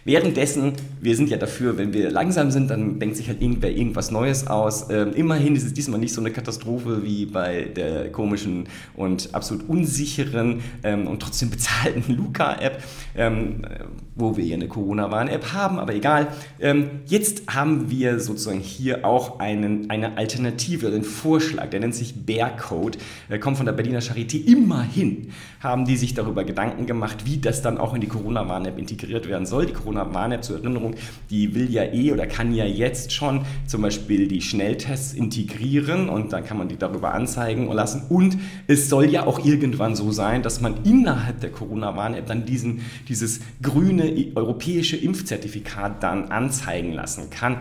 Währenddessen, 0.07 0.75
wir 1.01 1.17
sind 1.17 1.31
ja 1.31 1.39
dafür, 1.39 1.79
wenn 1.79 1.95
wir 1.95 2.11
langsam 2.11 2.51
sind, 2.51 2.69
dann 2.69 2.99
denkt 2.99 3.17
sich 3.17 3.29
halt 3.29 3.41
irgendwer 3.41 3.71
irgendwas 3.71 4.11
Neues 4.11 4.47
aus. 4.47 4.91
Ähm, 4.91 5.15
immerhin 5.15 5.57
ist 5.57 5.65
es 5.65 5.73
diesmal 5.73 5.99
nicht 5.99 6.13
so 6.13 6.21
eine 6.21 6.31
Katastrophe 6.31 7.05
wie 7.05 7.25
bei 7.25 7.63
der 7.75 8.13
komischen 8.13 8.69
und 8.95 9.31
absolut 9.33 9.67
unsicheren 9.67 10.61
ähm, 10.83 11.07
und 11.07 11.23
trotzdem 11.23 11.49
bezahlten 11.49 12.05
Luca-App, 12.17 12.83
ähm, 13.17 13.63
wo 14.15 14.37
wir 14.37 14.45
hier 14.45 14.57
eine 14.57 14.69
Corona-Warn-App 14.69 15.55
haben, 15.55 15.79
aber 15.79 15.95
egal. 15.95 16.29
Ähm, 16.61 17.01
jetzt 17.07 17.55
haben 17.55 17.91
wir 17.91 18.21
sozusagen 18.21 18.61
hier 18.61 19.07
auch 19.07 19.41
einen, 19.41 19.89
eine 19.89 20.19
Alternative, 20.19 20.89
einen 20.89 21.03
Vorschlag, 21.03 21.71
der 21.71 21.81
nennt 21.81 21.95
sich 21.95 22.27
Bear-Code, 22.27 22.99
der 23.31 23.41
kommt 23.41 23.57
von 23.57 23.65
der 23.65 23.73
Berliner 23.73 24.01
Charité. 24.01 24.37
Immerhin 24.45 25.33
haben 25.61 25.87
die 25.87 25.97
sich 25.97 26.13
darüber 26.13 26.45
Gedanken 26.45 26.85
gemacht, 26.85 27.25
wie 27.25 27.39
das 27.39 27.63
dann 27.63 27.79
auch 27.79 27.95
in 27.95 28.03
die 28.03 28.07
Corona-Warn-App 28.07 28.79
integriert 28.79 29.29
werden 29.31 29.47
soll. 29.47 29.65
Die 29.65 29.73
Corona 29.73 29.94
Corona-Warn-App 29.95 30.45
zur 30.45 30.57
Erinnerung, 30.57 30.95
die 31.31 31.55
will 31.55 31.71
ja 31.71 31.85
eh 31.85 32.13
oder 32.13 32.27
kann 32.27 32.55
ja 32.55 32.65
jetzt 32.65 33.13
schon 33.13 33.43
zum 33.67 33.83
Beispiel 33.83 34.29
die 34.29 34.41
Schnelltests 34.41 35.15
integrieren 35.15 36.09
und 36.09 36.33
dann 36.33 36.45
kann 36.45 36.59
man 36.59 36.69
die 36.69 36.77
darüber 36.77 37.15
anzeigen 37.15 37.71
lassen. 37.73 38.03
Und 38.09 38.37
es 38.67 38.89
soll 38.89 39.11
ja 39.11 39.27
auch 39.27 39.45
irgendwann 39.45 39.95
so 39.95 40.11
sein, 40.13 40.43
dass 40.43 40.61
man 40.61 40.85
innerhalb 40.85 41.41
der 41.41 41.51
Corona-Warn-App 41.51 42.27
dann 42.27 42.45
diesen, 42.45 42.83
dieses 43.09 43.41
grüne 43.63 44.33
europäische 44.35 44.97
Impfzertifikat 44.97 46.03
dann 46.03 46.31
anzeigen 46.31 46.93
lassen 46.93 47.31
kann. 47.31 47.59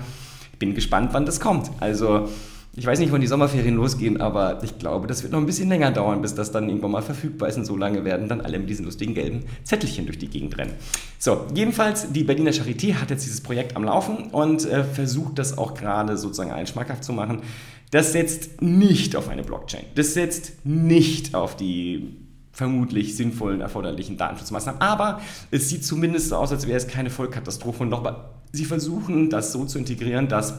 Bin 0.59 0.73
gespannt, 0.75 1.09
wann 1.13 1.25
das 1.25 1.39
kommt. 1.39 1.69
Also 1.79 2.29
ich 2.75 2.87
weiß 2.87 2.97
nicht, 2.97 3.11
wann 3.11 3.21
die 3.21 3.27
Sommerferien 3.27 3.75
losgehen, 3.75 4.19
aber 4.19 4.63
ich 4.63 4.79
glaube, 4.79 5.05
das 5.05 5.21
wird 5.21 5.31
noch 5.31 5.39
ein 5.39 5.45
bisschen 5.45 5.69
länger 5.69 5.91
dauern, 5.91 6.23
bis 6.23 6.33
das 6.33 6.51
dann 6.51 6.69
irgendwann 6.69 6.89
mal 6.89 7.03
verfügbar 7.03 7.47
ist. 7.47 7.57
Und 7.57 7.65
so 7.65 7.77
lange 7.77 8.03
werden 8.03 8.27
dann 8.27 8.41
alle 8.41 8.57
mit 8.57 8.67
diesen 8.67 8.85
lustigen 8.85 9.13
gelben 9.13 9.43
Zettelchen 9.63 10.07
durch 10.07 10.17
die 10.17 10.27
Gegend 10.27 10.57
rennen. 10.57 10.73
So, 11.19 11.45
jedenfalls, 11.53 12.11
die 12.11 12.23
Berliner 12.23 12.49
Charité 12.49 12.95
hat 12.95 13.11
jetzt 13.11 13.25
dieses 13.25 13.41
Projekt 13.41 13.75
am 13.75 13.83
Laufen 13.83 14.29
und 14.31 14.65
äh, 14.65 14.83
versucht 14.83 15.37
das 15.37 15.55
auch 15.55 15.75
gerade 15.75 16.17
sozusagen 16.17 16.51
allen 16.51 16.65
schmackhaft 16.65 17.03
zu 17.03 17.13
machen. 17.13 17.41
Das 17.91 18.11
setzt 18.11 18.63
nicht 18.63 19.15
auf 19.15 19.29
eine 19.29 19.43
Blockchain. 19.43 19.83
Das 19.93 20.15
setzt 20.15 20.65
nicht 20.65 21.35
auf 21.35 21.55
die 21.55 22.15
vermutlich 22.51 23.15
sinnvollen, 23.15 23.61
erforderlichen 23.61 24.17
Datenschutzmaßnahmen. 24.17 24.81
Aber 24.81 25.21
es 25.51 25.69
sieht 25.69 25.85
zumindest 25.85 26.29
so 26.29 26.37
aus, 26.37 26.51
als 26.51 26.65
wäre 26.65 26.77
es 26.77 26.87
keine 26.87 27.11
Vollkatastrophe. 27.11 27.83
Und 27.83 27.89
nochmal, 27.89 28.31
sie 28.51 28.65
versuchen 28.65 29.29
das 29.29 29.51
so 29.51 29.65
zu 29.65 29.77
integrieren, 29.77 30.27
dass 30.27 30.55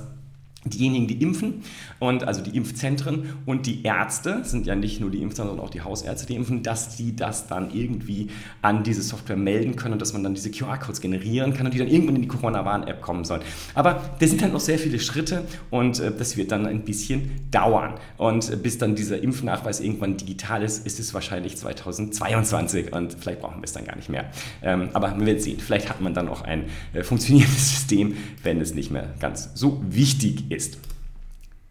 diejenigen, 0.65 1.07
die 1.07 1.23
impfen 1.23 1.63
und 1.99 2.25
also 2.25 2.41
die 2.41 2.57
Impfzentren 2.57 3.35
und 3.47 3.67
die 3.67 3.83
Ärzte, 3.83 4.45
sind 4.45 4.67
ja 4.67 4.75
nicht 4.75 5.01
nur 5.01 5.11
die 5.11 5.23
Impfzentren, 5.23 5.51
sondern 5.51 5.67
auch 5.67 5.71
die 5.71 5.83
Hausärzte, 5.83 6.27
die 6.27 6.35
impfen, 6.35 6.63
dass 6.63 6.97
die 6.97 7.15
das 7.15 7.47
dann 7.47 7.75
irgendwie 7.75 8.29
an 8.63 8.83
diese 8.83 9.03
Software 9.03 9.37
melden 9.37 9.77
können 9.77 9.95
und 9.95 10.03
dass 10.03 10.13
man 10.13 10.23
dann 10.23 10.35
diese 10.35 10.51
QR-Codes 10.51 11.01
generieren 11.01 11.55
kann 11.55 11.67
und 11.67 11.75
die 11.75 11.79
dann 11.79 11.89
irgendwann 11.89 12.17
in 12.17 12.23
die 12.23 12.29
Corona-Warn-App 12.29 13.03
kommen 13.03 13.25
sollen. 13.25 13.43
Aber 13.75 14.03
das 14.19 14.31
sind 14.31 14.43
halt 14.43 14.53
noch 14.53 14.61
sehr 14.61 14.79
viele 14.79 14.99
Schritte 14.99 15.45
und 15.71 16.01
äh, 16.01 16.13
das 16.17 16.37
wird 16.37 16.51
dann 16.53 16.67
ein 16.67 16.85
bisschen 16.85 17.31
dauern. 17.51 17.95
Und 18.17 18.51
äh, 18.51 18.57
bis 18.57 18.79
dann 18.79 18.95
dieser 18.95 19.23
Impfnachweis 19.23 19.81
irgendwann 19.81 20.17
digital 20.17 20.63
ist, 20.63 20.87
ist 20.87 20.99
es 20.99 21.13
wahrscheinlich 21.15 21.57
2022 21.57 22.93
und 22.93 23.15
vielleicht 23.15 23.41
brauchen 23.41 23.61
wir 23.61 23.65
es 23.65 23.73
dann 23.73 23.85
gar 23.85 23.97
nicht 23.97 24.09
mehr. 24.09 24.31
Ähm, 24.63 24.89
aber 24.93 25.19
wir 25.19 25.27
werden 25.27 25.41
sehen, 25.41 25.61
vielleicht 25.61 25.91
hat 25.91 26.01
man 26.01 26.15
dann 26.15 26.29
auch 26.29 26.43
ein 26.43 26.65
äh, 26.93 27.03
funktionierendes 27.03 27.71
System, 27.75 28.17
wenn 28.43 28.61
es 28.61 28.75
nicht 28.75 28.91
mehr 28.91 29.09
ganz 29.21 29.51
so 29.55 29.83
wichtig 29.89 30.51
ist 30.51 30.54
ist. 30.55 30.79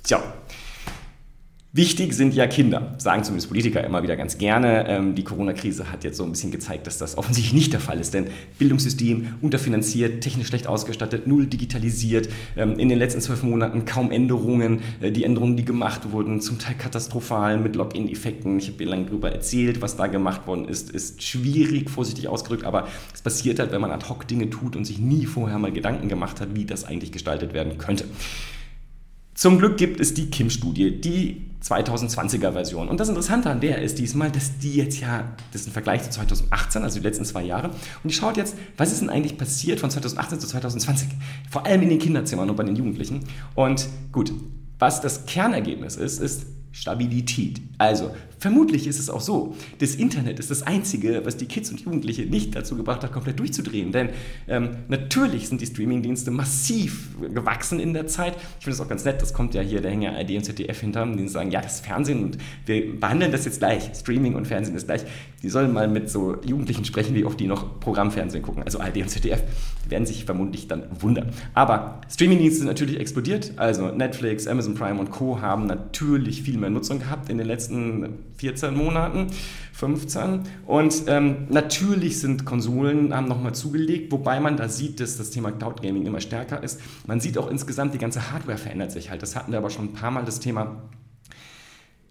Tja, 0.03 0.21
Wichtig 1.75 2.13
sind 2.13 2.35
ja 2.35 2.45
Kinder, 2.45 2.93
sagen 2.99 3.23
zumindest 3.23 3.47
Politiker 3.47 3.83
immer 3.83 4.03
wieder 4.03 4.15
ganz 4.15 4.37
gerne. 4.37 4.87
Ähm, 4.87 5.15
die 5.15 5.23
Corona-Krise 5.23 5.91
hat 5.91 6.03
jetzt 6.03 6.17
so 6.17 6.23
ein 6.23 6.29
bisschen 6.29 6.51
gezeigt, 6.51 6.85
dass 6.85 6.99
das 6.99 7.17
offensichtlich 7.17 7.55
nicht 7.55 7.73
der 7.73 7.79
Fall 7.79 7.99
ist, 7.99 8.13
denn 8.13 8.27
Bildungssystem 8.59 9.29
unterfinanziert, 9.41 10.21
technisch 10.21 10.49
schlecht 10.49 10.67
ausgestattet, 10.67 11.25
null 11.25 11.47
digitalisiert, 11.47 12.29
ähm, 12.55 12.77
in 12.77 12.89
den 12.89 12.99
letzten 12.99 13.21
zwölf 13.21 13.41
Monaten 13.41 13.85
kaum 13.85 14.11
Änderungen. 14.11 14.81
Äh, 15.01 15.11
die 15.11 15.23
Änderungen, 15.23 15.57
die 15.57 15.65
gemacht 15.65 16.11
wurden, 16.11 16.41
zum 16.41 16.59
Teil 16.59 16.75
katastrophal 16.75 17.57
mit 17.57 17.75
Login-Effekten. 17.75 18.59
Ich 18.59 18.69
habe 18.69 18.83
lange 18.83 19.05
darüber 19.05 19.31
erzählt, 19.31 19.81
was 19.81 19.95
da 19.95 20.05
gemacht 20.05 20.45
worden 20.45 20.65
ist, 20.65 20.91
ist 20.91 21.23
schwierig, 21.23 21.89
vorsichtig 21.89 22.27
ausgedrückt, 22.27 22.65
aber 22.65 22.87
es 23.15 23.23
passiert 23.23 23.57
halt, 23.57 23.71
wenn 23.71 23.81
man 23.81 23.89
ad 23.89 24.07
hoc 24.09 24.27
Dinge 24.27 24.51
tut 24.51 24.75
und 24.75 24.85
sich 24.85 24.99
nie 24.99 25.25
vorher 25.25 25.57
mal 25.57 25.71
Gedanken 25.71 26.07
gemacht 26.07 26.39
hat, 26.39 26.49
wie 26.53 26.65
das 26.65 26.83
eigentlich 26.83 27.11
gestaltet 27.11 27.55
werden 27.55 27.79
könnte. 27.79 28.05
Zum 29.35 29.57
Glück 29.57 29.77
gibt 29.77 29.99
es 29.99 30.13
die 30.13 30.29
Kim-Studie, 30.29 30.99
die 31.01 31.41
2020er 31.63 32.51
Version. 32.51 32.89
Und 32.89 32.99
das 32.99 33.09
Interessante 33.09 33.49
an 33.49 33.61
der 33.61 33.81
ist 33.81 33.97
diesmal, 33.97 34.29
dass 34.31 34.59
die 34.59 34.75
jetzt 34.75 34.99
ja, 34.99 35.35
das 35.51 35.61
ist 35.61 35.67
ein 35.67 35.73
Vergleich 35.73 36.03
zu 36.03 36.09
2018, 36.11 36.83
also 36.83 36.99
die 36.99 37.03
letzten 37.03 37.25
zwei 37.25 37.43
Jahre, 37.43 37.69
und 37.69 37.75
die 38.03 38.13
schaut 38.13 38.37
jetzt, 38.37 38.55
was 38.77 38.91
ist 38.91 39.01
denn 39.01 39.09
eigentlich 39.09 39.37
passiert 39.37 39.79
von 39.79 39.89
2018 39.89 40.39
zu 40.39 40.47
2020? 40.47 41.07
Vor 41.49 41.65
allem 41.65 41.81
in 41.83 41.89
den 41.89 41.99
Kinderzimmern 41.99 42.49
und 42.49 42.55
bei 42.55 42.63
den 42.63 42.75
Jugendlichen. 42.75 43.21
Und 43.55 43.87
gut, 44.11 44.33
was 44.77 45.01
das 45.01 45.25
Kernergebnis 45.25 45.95
ist, 45.95 46.19
ist, 46.19 46.45
Stabilität. 46.73 47.61
Also, 47.77 48.15
vermutlich 48.39 48.87
ist 48.87 48.99
es 48.99 49.09
auch 49.09 49.21
so, 49.21 49.55
das 49.77 49.93
Internet 49.93 50.39
ist 50.39 50.49
das 50.49 50.63
Einzige, 50.63 51.21
was 51.23 51.37
die 51.37 51.45
Kids 51.45 51.69
und 51.69 51.79
Jugendliche 51.81 52.23
nicht 52.23 52.55
dazu 52.55 52.75
gebracht 52.75 53.03
hat, 53.03 53.11
komplett 53.11 53.39
durchzudrehen. 53.39 53.91
Denn 53.91 54.09
ähm, 54.47 54.71
natürlich 54.87 55.47
sind 55.47 55.61
die 55.61 55.67
Streamingdienste 55.67 56.31
massiv 56.31 57.09
gewachsen 57.33 57.79
in 57.79 57.93
der 57.93 58.07
Zeit. 58.07 58.35
Ich 58.57 58.65
finde 58.65 58.75
es 58.75 58.81
auch 58.81 58.89
ganz 58.89 59.05
nett, 59.05 59.21
das 59.21 59.33
kommt 59.33 59.53
ja 59.53 59.61
hier 59.61 59.81
der 59.81 59.91
Hänger 59.91 60.17
ARD 60.17 60.31
und 60.31 60.43
ZDF 60.45 60.79
hinter, 60.81 61.05
die 61.05 61.27
sagen, 61.27 61.51
ja, 61.51 61.61
das 61.61 61.79
Fernsehen 61.79 62.23
und 62.23 62.37
wir 62.65 62.99
behandeln 62.99 63.31
das 63.31 63.45
jetzt 63.45 63.59
gleich. 63.59 63.91
Streaming 63.93 64.33
und 64.33 64.47
Fernsehen 64.47 64.75
ist 64.75 64.87
gleich. 64.87 65.03
Die 65.43 65.49
sollen 65.49 65.71
mal 65.71 65.87
mit 65.87 66.09
so 66.09 66.41
Jugendlichen 66.43 66.85
sprechen, 66.85 67.13
wie 67.13 67.25
oft 67.25 67.39
die 67.39 67.47
noch 67.47 67.79
Programmfernsehen 67.79 68.43
gucken. 68.43 68.63
Also 68.63 68.79
ARD 68.79 68.97
und 68.97 69.09
ZDF 69.09 69.43
werden 69.89 70.05
sich 70.05 70.25
vermutlich 70.25 70.67
dann 70.67 70.83
wundern. 70.99 71.29
Aber 71.53 72.01
Streamingdienste 72.09 72.59
sind 72.59 72.67
natürlich 72.67 72.99
explodiert. 72.99 73.53
Also 73.57 73.87
Netflix, 73.87 74.47
Amazon 74.47 74.75
Prime 74.75 74.99
und 74.99 75.11
Co. 75.11 75.41
haben 75.41 75.65
natürlich 75.65 76.43
viel 76.43 76.57
mehr 76.57 76.69
Nutzung 76.69 76.99
gehabt 76.99 77.29
in 77.29 77.37
den 77.37 77.47
letzten 77.47 78.19
14 78.37 78.75
Monaten, 78.75 79.27
15. 79.73 80.41
Und 80.65 81.03
ähm, 81.07 81.47
natürlich 81.49 82.19
sind 82.19 82.45
Konsolen, 82.45 83.13
haben 83.15 83.27
nochmal 83.27 83.55
zugelegt, 83.55 84.11
wobei 84.11 84.39
man 84.39 84.57
da 84.57 84.69
sieht, 84.69 84.99
dass 84.99 85.17
das 85.17 85.29
Thema 85.29 85.51
Cloud 85.51 85.81
Gaming 85.81 86.05
immer 86.05 86.19
stärker 86.19 86.63
ist. 86.63 86.79
Man 87.07 87.19
sieht 87.19 87.37
auch 87.37 87.49
insgesamt, 87.49 87.93
die 87.93 87.99
ganze 87.99 88.31
Hardware 88.31 88.57
verändert 88.57 88.91
sich 88.91 89.09
halt. 89.09 89.21
Das 89.21 89.35
hatten 89.35 89.51
wir 89.51 89.59
aber 89.59 89.69
schon 89.69 89.85
ein 89.85 89.93
paar 89.93 90.11
Mal 90.11 90.25
das 90.25 90.39
Thema. 90.39 90.83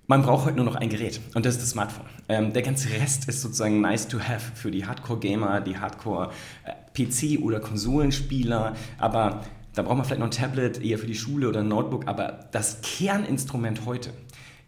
Man 0.09 0.23
braucht 0.23 0.47
heute 0.47 0.57
nur 0.57 0.65
noch 0.65 0.75
ein 0.75 0.89
Gerät 0.89 1.21
und 1.35 1.47
das 1.47 1.55
ist 1.55 1.63
das 1.63 1.71
Smartphone. 1.71 2.07
Ähm, 2.29 2.53
der 2.53 2.63
ganze 2.63 2.91
Rest 2.91 3.29
ist 3.29 3.41
sozusagen 3.41 3.81
nice 3.81 4.09
to 4.09 4.19
have 4.19 4.57
für 4.57 4.71
die 4.71 4.85
Hardcore-Gamer, 4.85 5.61
die 5.61 5.79
Hardcore-PC- 5.79 7.41
oder 7.41 7.61
Konsolenspieler, 7.61 8.75
aber 8.99 9.43
da 9.75 9.83
braucht 9.83 9.97
man 9.97 10.05
vielleicht 10.05 10.21
noch 10.21 10.27
ein 10.27 10.33
Tablet, 10.33 10.83
eher 10.83 10.99
für 10.99 11.07
die 11.07 11.15
Schule 11.15 11.49
oder 11.49 11.61
ein 11.61 11.69
Notebook, 11.69 12.09
aber 12.09 12.49
das 12.51 12.81
Kerninstrument 12.83 13.87
heute 13.87 14.13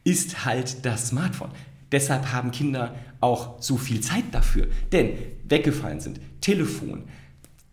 ist 0.05 0.45
halt 0.45 0.85
das 0.87 1.09
Smartphone. 1.09 1.51
Deshalb 1.91 2.33
haben 2.33 2.51
Kinder 2.51 2.95
auch 3.21 3.61
so 3.61 3.77
viel 3.77 4.01
Zeit 4.01 4.25
dafür. 4.33 4.69
Denn 4.93 5.11
weggefallen 5.45 6.01
sind 6.01 6.21
Telefon, 6.41 7.05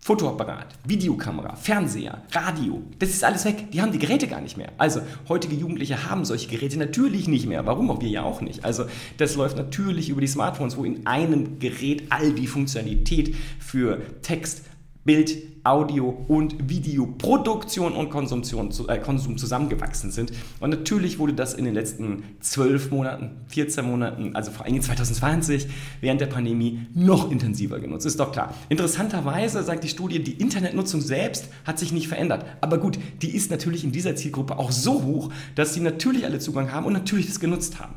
Fotoapparat, 0.04 0.66
Videokamera, 0.84 1.56
Fernseher, 1.56 2.24
Radio, 2.32 2.82
das 2.98 3.12
ist 3.12 3.24
alles 3.24 3.46
weg. 3.46 3.70
Die 3.72 3.84
haben 3.84 3.92
die 3.92 4.00
Geräte 4.00 4.28
gar 4.28 4.42
nicht 4.42 4.58
mehr. 4.58 4.72
Also 4.80 5.02
heutige 5.30 5.56
Jugendliche 5.56 6.10
haben 6.10 6.26
solche 6.26 6.48
Geräte 6.48 6.80
natürlich 6.80 7.28
nicht 7.28 7.46
mehr. 7.46 7.68
Warum 7.68 7.92
auch 7.92 8.02
wir 8.02 8.10
ja 8.10 8.24
auch 8.24 8.42
nicht. 8.42 8.66
Also 8.66 8.86
das 9.18 9.36
läuft 9.36 9.58
natürlich 9.58 10.10
über 10.10 10.20
die 10.20 10.26
Smartphones, 10.26 10.76
wo 10.76 10.86
in 10.86 11.06
einem 11.06 11.60
Gerät 11.60 12.06
all 12.10 12.34
die 12.34 12.48
Funktionalität 12.48 13.36
für 13.60 14.02
Text, 14.24 14.64
Bild, 15.04 15.36
Audio 15.64 16.10
und 16.28 16.70
Videoproduktion 16.70 17.94
und 17.94 18.10
Konsumtion, 18.10 18.72
äh, 18.88 18.98
Konsum 18.98 19.38
zusammengewachsen 19.38 20.12
sind. 20.12 20.32
Und 20.60 20.72
natürlich 20.72 21.20
wurde 21.20 21.34
das 21.34 21.54
in 21.54 21.66
den 21.66 21.74
letzten 21.74 22.24
12 22.40 22.92
Monaten, 22.92 23.32
14 23.48 23.86
Monaten, 23.86 24.36
also 24.36 24.52
vor 24.52 24.66
allem 24.66 24.82
2020, 24.82 25.68
während 26.02 26.22
der 26.22 26.28
Pandemie 26.28 26.82
noch 26.94 27.32
intensiver 27.32 27.80
genutzt. 27.80 28.06
Ist 28.06 28.20
doch 28.20 28.32
klar. 28.32 28.54
Interessanterweise 28.70 29.64
sagt 29.64 29.84
die 29.84 29.90
Studie, 29.90 30.24
die 30.24 30.34
Internetnutzung 30.34 31.02
selbst 31.02 31.48
hat 31.66 31.80
sich 31.80 31.92
nicht 31.92 32.08
verändert. 32.08 32.46
Aber 32.62 32.78
gut, 32.78 33.00
die 33.22 33.36
ist 33.36 33.52
natürlich 33.52 33.84
in 33.84 33.92
dieser 33.92 34.16
Zielgruppe 34.16 34.58
auch 34.58 34.72
so 34.72 35.04
hoch, 35.04 35.32
dass 35.56 35.74
sie 35.74 35.82
natürlich 35.82 36.26
alle 36.26 36.40
Zugang 36.40 36.72
haben 36.72 36.86
und 36.86 36.94
natürlich 36.94 37.28
das 37.28 37.40
genutzt 37.40 37.80
haben. 37.80 37.96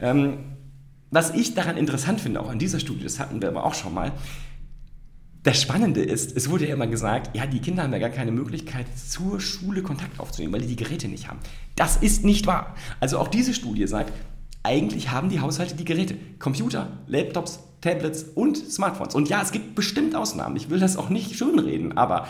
Ähm, 0.00 0.38
was 1.10 1.30
ich 1.30 1.54
daran 1.54 1.76
interessant 1.76 2.20
finde, 2.20 2.40
auch 2.40 2.48
an 2.48 2.58
dieser 2.58 2.80
Studie, 2.80 3.04
das 3.04 3.20
hatten 3.20 3.40
wir 3.40 3.48
aber 3.48 3.64
auch 3.64 3.74
schon 3.74 3.94
mal, 3.94 4.12
das 5.44 5.60
Spannende 5.60 6.02
ist, 6.02 6.34
es 6.36 6.48
wurde 6.50 6.66
ja 6.66 6.74
immer 6.74 6.86
gesagt, 6.86 7.36
ja, 7.36 7.46
die 7.46 7.60
Kinder 7.60 7.82
haben 7.82 7.92
ja 7.92 7.98
gar 7.98 8.08
keine 8.08 8.32
Möglichkeit, 8.32 8.86
zur 8.96 9.40
Schule 9.40 9.82
Kontakt 9.82 10.18
aufzunehmen, 10.18 10.54
weil 10.54 10.62
die 10.62 10.68
die 10.68 10.76
Geräte 10.76 11.06
nicht 11.06 11.28
haben. 11.28 11.38
Das 11.76 11.98
ist 11.98 12.24
nicht 12.24 12.46
wahr. 12.46 12.74
Also 12.98 13.18
auch 13.18 13.28
diese 13.28 13.52
Studie 13.52 13.86
sagt, 13.86 14.12
eigentlich 14.62 15.10
haben 15.10 15.28
die 15.28 15.40
Haushalte 15.40 15.76
die 15.76 15.84
Geräte. 15.84 16.16
Computer, 16.38 16.88
Laptops, 17.06 17.60
Tablets 17.82 18.24
und 18.34 18.56
Smartphones. 18.56 19.14
Und 19.14 19.28
ja, 19.28 19.42
es 19.42 19.52
gibt 19.52 19.74
bestimmt 19.74 20.16
Ausnahmen. 20.16 20.56
Ich 20.56 20.70
will 20.70 20.80
das 20.80 20.96
auch 20.96 21.10
nicht 21.10 21.36
schönreden, 21.36 21.98
aber 21.98 22.26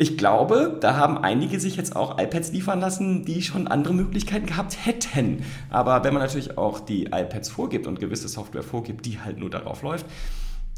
ich 0.00 0.16
glaube, 0.16 0.78
da 0.80 0.96
haben 0.96 1.18
einige 1.18 1.58
sich 1.58 1.74
jetzt 1.74 1.96
auch 1.96 2.20
iPads 2.20 2.52
liefern 2.52 2.78
lassen, 2.78 3.24
die 3.24 3.42
schon 3.42 3.66
andere 3.66 3.94
Möglichkeiten 3.94 4.46
gehabt 4.46 4.86
hätten. 4.86 5.42
Aber 5.70 6.04
wenn 6.04 6.14
man 6.14 6.22
natürlich 6.22 6.56
auch 6.56 6.78
die 6.78 7.06
iPads 7.06 7.48
vorgibt 7.48 7.88
und 7.88 7.98
gewisse 7.98 8.28
Software 8.28 8.62
vorgibt, 8.62 9.04
die 9.04 9.18
halt 9.18 9.38
nur 9.38 9.50
darauf 9.50 9.82
läuft, 9.82 10.06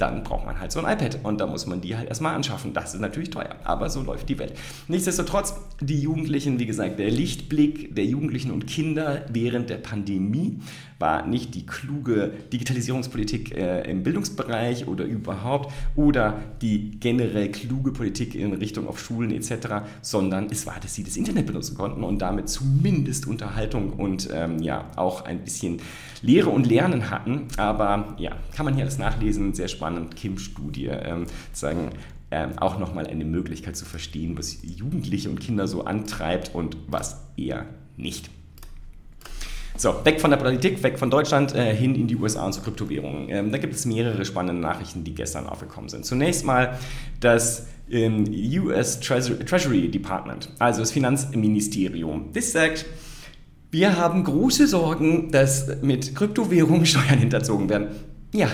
dann 0.01 0.25
braucht 0.25 0.47
man 0.47 0.59
halt 0.59 0.73
so 0.73 0.83
ein 0.83 0.93
iPad 0.93 1.19
und 1.23 1.41
da 1.41 1.47
muss 1.47 1.67
man 1.67 1.81
die 1.81 1.97
halt 1.97 2.09
erstmal 2.09 2.35
anschaffen. 2.35 2.73
Das 2.73 2.95
ist 2.95 3.01
natürlich 3.01 3.31
teuer, 3.31 3.57
aber 3.65 3.91
so 3.91 4.03
läuft 4.03 4.29
die 4.29 4.39
Welt. 4.39 4.55
Nichtsdestotrotz, 4.89 5.55
die 5.81 6.01
Jugendlichen, 6.01 6.59
wie 6.59 6.67
gesagt, 6.67 6.99
der 6.99 7.11
Lichtblick 7.11 7.95
der 7.95 8.05
Jugendlichen 8.05 8.51
und 8.51 8.67
Kinder 8.67 9.25
während 9.29 9.69
der 9.71 9.79
Pandemie 9.79 10.61
war 11.01 11.27
nicht 11.27 11.55
die 11.55 11.67
kluge 11.67 12.33
Digitalisierungspolitik 12.53 13.57
äh, 13.57 13.91
im 13.91 14.03
Bildungsbereich 14.03 14.87
oder 14.87 15.05
überhaupt 15.05 15.73
oder 15.97 16.39
die 16.61 17.01
generell 17.01 17.51
kluge 17.51 17.93
Politik 17.93 18.35
in 18.35 18.53
Richtung 18.53 18.87
auf 18.87 19.01
Schulen 19.01 19.33
etc., 19.33 19.83
sondern 20.03 20.47
es 20.51 20.67
war, 20.67 20.79
dass 20.79 20.95
sie 20.95 21.03
das 21.03 21.17
Internet 21.17 21.47
benutzen 21.47 21.77
konnten 21.77 22.05
und 22.05 22.19
damit 22.19 22.51
zumindest 22.51 23.27
Unterhaltung 23.27 23.95
und 23.95 24.29
ähm, 24.33 24.61
ja 24.61 24.91
auch 24.97 25.25
ein 25.25 25.41
bisschen 25.41 25.81
Lehre 26.21 26.51
und 26.51 26.67
Lernen 26.67 27.11
hatten. 27.11 27.49
Aber 27.57 28.15
ja, 28.19 28.37
kann 28.55 28.67
man 28.67 28.75
hier 28.75 28.85
alles 28.85 28.99
nachlesen, 28.99 29.55
sehr 29.55 29.69
spannend, 29.69 30.17
Kim-Studie, 30.17 30.87
ähm, 30.87 31.25
sagen 31.53 31.91
ähm, 32.31 32.59
auch 32.59 32.79
nochmal 32.79 33.07
eine 33.07 33.25
Möglichkeit 33.25 33.75
zu 33.75 33.87
verstehen, 33.87 34.37
was 34.37 34.59
Jugendliche 34.63 35.31
und 35.31 35.41
Kinder 35.41 35.67
so 35.67 35.85
antreibt 35.85 36.55
und 36.55 36.77
was 36.89 37.23
eher 37.37 37.67
nicht. 37.97 38.31
So, 39.81 39.95
weg 40.05 40.21
von 40.21 40.31
der 40.31 40.37
Politik, 40.37 40.83
weg 40.83 40.99
von 40.99 41.11
Deutschland, 41.11 41.55
äh, 41.55 41.75
hin 41.75 41.95
in 41.95 42.07
die 42.07 42.15
USA 42.15 42.45
und 42.45 42.53
zu 42.53 42.61
Kryptowährungen. 42.61 43.31
Ähm, 43.31 43.51
da 43.51 43.57
gibt 43.57 43.75
es 43.75 43.87
mehrere 43.87 44.27
spannende 44.27 44.61
Nachrichten, 44.61 45.05
die 45.05 45.15
gestern 45.15 45.47
aufgekommen 45.47 45.89
sind. 45.89 46.05
Zunächst 46.05 46.45
mal 46.45 46.79
das 47.21 47.67
ähm, 47.91 48.27
US 48.63 49.01
Treasury, 49.01 49.89
Department, 49.89 50.51
also 50.59 50.81
das 50.81 50.93
Finanzministerium. 50.93 52.29
Das 52.35 52.53
sagt, 52.53 52.85
wir 53.71 53.97
haben 53.97 54.23
große 54.23 54.67
Sorgen, 54.67 55.31
dass 55.31 55.81
mit 55.81 56.15
Kryptowährungen 56.15 56.85
Steuern 56.85 57.19
hinterzogen 57.19 57.71
werden. 57.71 57.89
Ja, 58.35 58.49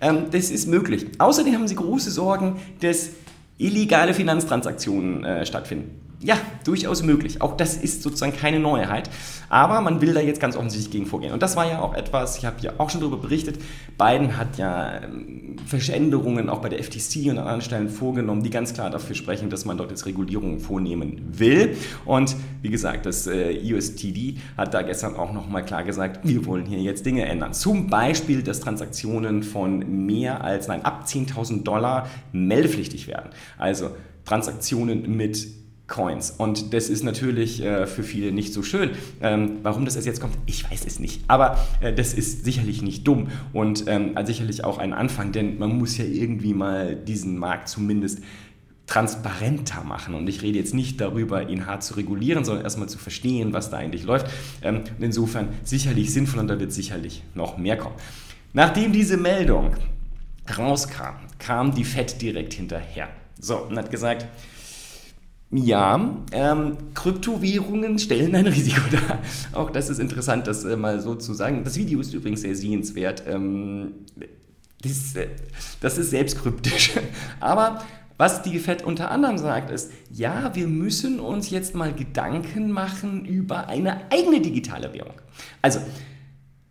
ähm, 0.00 0.30
das 0.30 0.50
ist 0.50 0.68
möglich. 0.68 1.04
Außerdem 1.18 1.52
haben 1.52 1.68
sie 1.68 1.74
große 1.74 2.10
Sorgen, 2.10 2.56
dass 2.80 3.10
illegale 3.58 4.14
Finanztransaktionen 4.14 5.22
äh, 5.22 5.44
stattfinden. 5.44 6.00
Ja, 6.24 6.36
durchaus 6.64 7.02
möglich. 7.02 7.42
Auch 7.42 7.56
das 7.56 7.76
ist 7.76 8.02
sozusagen 8.02 8.32
keine 8.32 8.60
Neuheit. 8.60 9.10
Aber 9.48 9.80
man 9.80 10.00
will 10.00 10.14
da 10.14 10.20
jetzt 10.20 10.40
ganz 10.40 10.56
offensichtlich 10.56 10.92
gegen 10.92 11.06
vorgehen. 11.06 11.32
Und 11.32 11.42
das 11.42 11.56
war 11.56 11.68
ja 11.68 11.80
auch 11.80 11.94
etwas, 11.94 12.38
ich 12.38 12.44
habe 12.44 12.56
ja 12.60 12.74
auch 12.78 12.90
schon 12.90 13.00
darüber 13.00 13.16
berichtet, 13.16 13.58
Biden 13.98 14.36
hat 14.36 14.56
ja 14.56 15.02
ähm, 15.02 15.56
Veränderungen 15.66 16.48
auch 16.48 16.60
bei 16.60 16.68
der 16.68 16.82
FTC 16.82 17.24
und 17.24 17.32
an 17.32 17.38
anderen 17.38 17.60
Stellen 17.60 17.88
vorgenommen, 17.88 18.44
die 18.44 18.50
ganz 18.50 18.72
klar 18.72 18.88
dafür 18.88 19.16
sprechen, 19.16 19.50
dass 19.50 19.64
man 19.64 19.76
dort 19.76 19.90
jetzt 19.90 20.06
Regulierungen 20.06 20.60
vornehmen 20.60 21.20
will. 21.32 21.76
Und 22.04 22.36
wie 22.62 22.70
gesagt, 22.70 23.04
das 23.04 23.26
äh, 23.26 23.58
USTD 23.74 24.38
hat 24.56 24.74
da 24.74 24.82
gestern 24.82 25.16
auch 25.16 25.32
nochmal 25.32 25.64
klar 25.64 25.82
gesagt, 25.82 26.20
wir 26.22 26.46
wollen 26.46 26.66
hier 26.66 26.78
jetzt 26.78 27.04
Dinge 27.04 27.24
ändern. 27.24 27.52
Zum 27.52 27.88
Beispiel, 27.88 28.42
dass 28.42 28.60
Transaktionen 28.60 29.42
von 29.42 30.06
mehr 30.06 30.44
als, 30.44 30.68
nein, 30.68 30.84
ab 30.84 31.04
10.000 31.06 31.64
Dollar 31.64 32.08
meldepflichtig 32.30 33.08
werden. 33.08 33.30
Also 33.58 33.90
Transaktionen 34.24 35.16
mit 35.16 35.61
Coins. 35.92 36.30
Und 36.30 36.72
das 36.72 36.88
ist 36.88 37.04
natürlich 37.04 37.62
äh, 37.62 37.86
für 37.86 38.02
viele 38.02 38.32
nicht 38.32 38.54
so 38.54 38.62
schön. 38.62 38.92
Ähm, 39.20 39.58
warum 39.62 39.84
das 39.84 40.02
jetzt 40.02 40.20
kommt, 40.20 40.34
ich 40.46 40.68
weiß 40.68 40.86
es 40.86 40.98
nicht. 40.98 41.22
Aber 41.28 41.58
äh, 41.80 41.92
das 41.92 42.14
ist 42.14 42.46
sicherlich 42.46 42.80
nicht 42.80 43.06
dumm 43.06 43.28
und 43.52 43.84
ähm, 43.88 44.14
sicherlich 44.24 44.64
auch 44.64 44.78
ein 44.78 44.94
Anfang, 44.94 45.32
denn 45.32 45.58
man 45.58 45.76
muss 45.76 45.98
ja 45.98 46.06
irgendwie 46.06 46.54
mal 46.54 46.96
diesen 46.96 47.38
Markt 47.38 47.68
zumindest 47.68 48.20
transparenter 48.86 49.84
machen. 49.84 50.14
Und 50.14 50.26
ich 50.28 50.40
rede 50.40 50.58
jetzt 50.58 50.72
nicht 50.72 50.98
darüber, 50.98 51.48
ihn 51.48 51.66
hart 51.66 51.82
zu 51.82 51.94
regulieren, 51.94 52.44
sondern 52.46 52.64
erstmal 52.64 52.88
zu 52.88 52.96
verstehen, 52.96 53.52
was 53.52 53.68
da 53.68 53.76
eigentlich 53.76 54.04
läuft. 54.04 54.28
Ähm, 54.62 54.84
insofern 54.98 55.50
sicherlich 55.62 56.10
sinnvoll 56.10 56.40
und 56.40 56.48
da 56.48 56.58
wird 56.58 56.72
sicherlich 56.72 57.22
noch 57.34 57.58
mehr 57.58 57.76
kommen. 57.76 57.96
Nachdem 58.54 58.92
diese 58.92 59.18
Meldung 59.18 59.74
rauskam, 60.56 61.16
kam 61.38 61.74
die 61.74 61.84
FED 61.84 62.22
direkt 62.22 62.54
hinterher. 62.54 63.08
So, 63.38 63.58
und 63.58 63.76
hat 63.76 63.90
gesagt, 63.90 64.26
ja, 65.52 66.16
ähm, 66.32 66.78
Kryptowährungen 66.94 67.98
stellen 67.98 68.34
ein 68.34 68.46
Risiko 68.46 68.80
dar. 68.90 69.18
Auch 69.52 69.70
das 69.70 69.90
ist 69.90 69.98
interessant, 69.98 70.46
das 70.46 70.64
äh, 70.64 70.76
mal 70.76 71.00
so 71.00 71.14
zu 71.14 71.34
sagen. 71.34 71.62
Das 71.62 71.76
Video 71.76 72.00
ist 72.00 72.14
übrigens 72.14 72.40
sehr 72.40 72.56
sehenswert. 72.56 73.24
Ähm, 73.26 73.92
das, 74.80 75.14
äh, 75.14 75.28
das 75.80 75.98
ist 75.98 76.10
selbst 76.10 76.38
kryptisch. 76.38 76.92
Aber 77.40 77.82
was 78.16 78.42
die 78.42 78.58
FED 78.58 78.82
unter 78.82 79.10
anderem 79.10 79.36
sagt, 79.36 79.70
ist, 79.70 79.92
ja, 80.10 80.54
wir 80.54 80.68
müssen 80.68 81.20
uns 81.20 81.50
jetzt 81.50 81.74
mal 81.74 81.92
Gedanken 81.92 82.70
machen 82.70 83.26
über 83.26 83.68
eine 83.68 84.10
eigene 84.10 84.40
digitale 84.40 84.94
Währung. 84.94 85.14
Also 85.60 85.80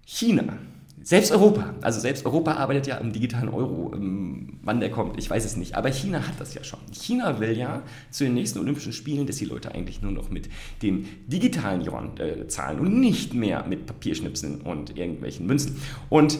China 0.05 0.57
selbst 1.03 1.31
Europa, 1.31 1.73
also 1.81 1.99
selbst 1.99 2.25
Europa 2.25 2.53
arbeitet 2.53 2.87
ja 2.87 2.97
im 2.97 3.11
digitalen 3.11 3.49
Euro. 3.49 3.91
Ähm, 3.95 4.59
wann 4.61 4.79
der 4.79 4.91
kommt, 4.91 5.17
ich 5.17 5.29
weiß 5.29 5.45
es 5.45 5.57
nicht. 5.57 5.75
Aber 5.75 5.89
China 5.89 6.27
hat 6.27 6.39
das 6.39 6.53
ja 6.53 6.63
schon. 6.63 6.79
China 6.91 7.39
will 7.39 7.57
ja 7.57 7.83
zu 8.11 8.23
den 8.23 8.33
nächsten 8.33 8.59
Olympischen 8.59 8.93
Spielen, 8.93 9.25
dass 9.25 9.37
die 9.37 9.45
Leute 9.45 9.73
eigentlich 9.73 10.01
nur 10.01 10.11
noch 10.11 10.29
mit 10.29 10.49
dem 10.81 11.05
digitalen 11.27 11.81
Yuan 11.81 12.17
äh, 12.17 12.47
zahlen 12.47 12.79
und 12.79 12.99
nicht 12.99 13.33
mehr 13.33 13.65
mit 13.67 13.85
Papierschnipseln 13.85 14.61
und 14.61 14.97
irgendwelchen 14.97 15.47
Münzen. 15.47 15.77
Und 16.09 16.39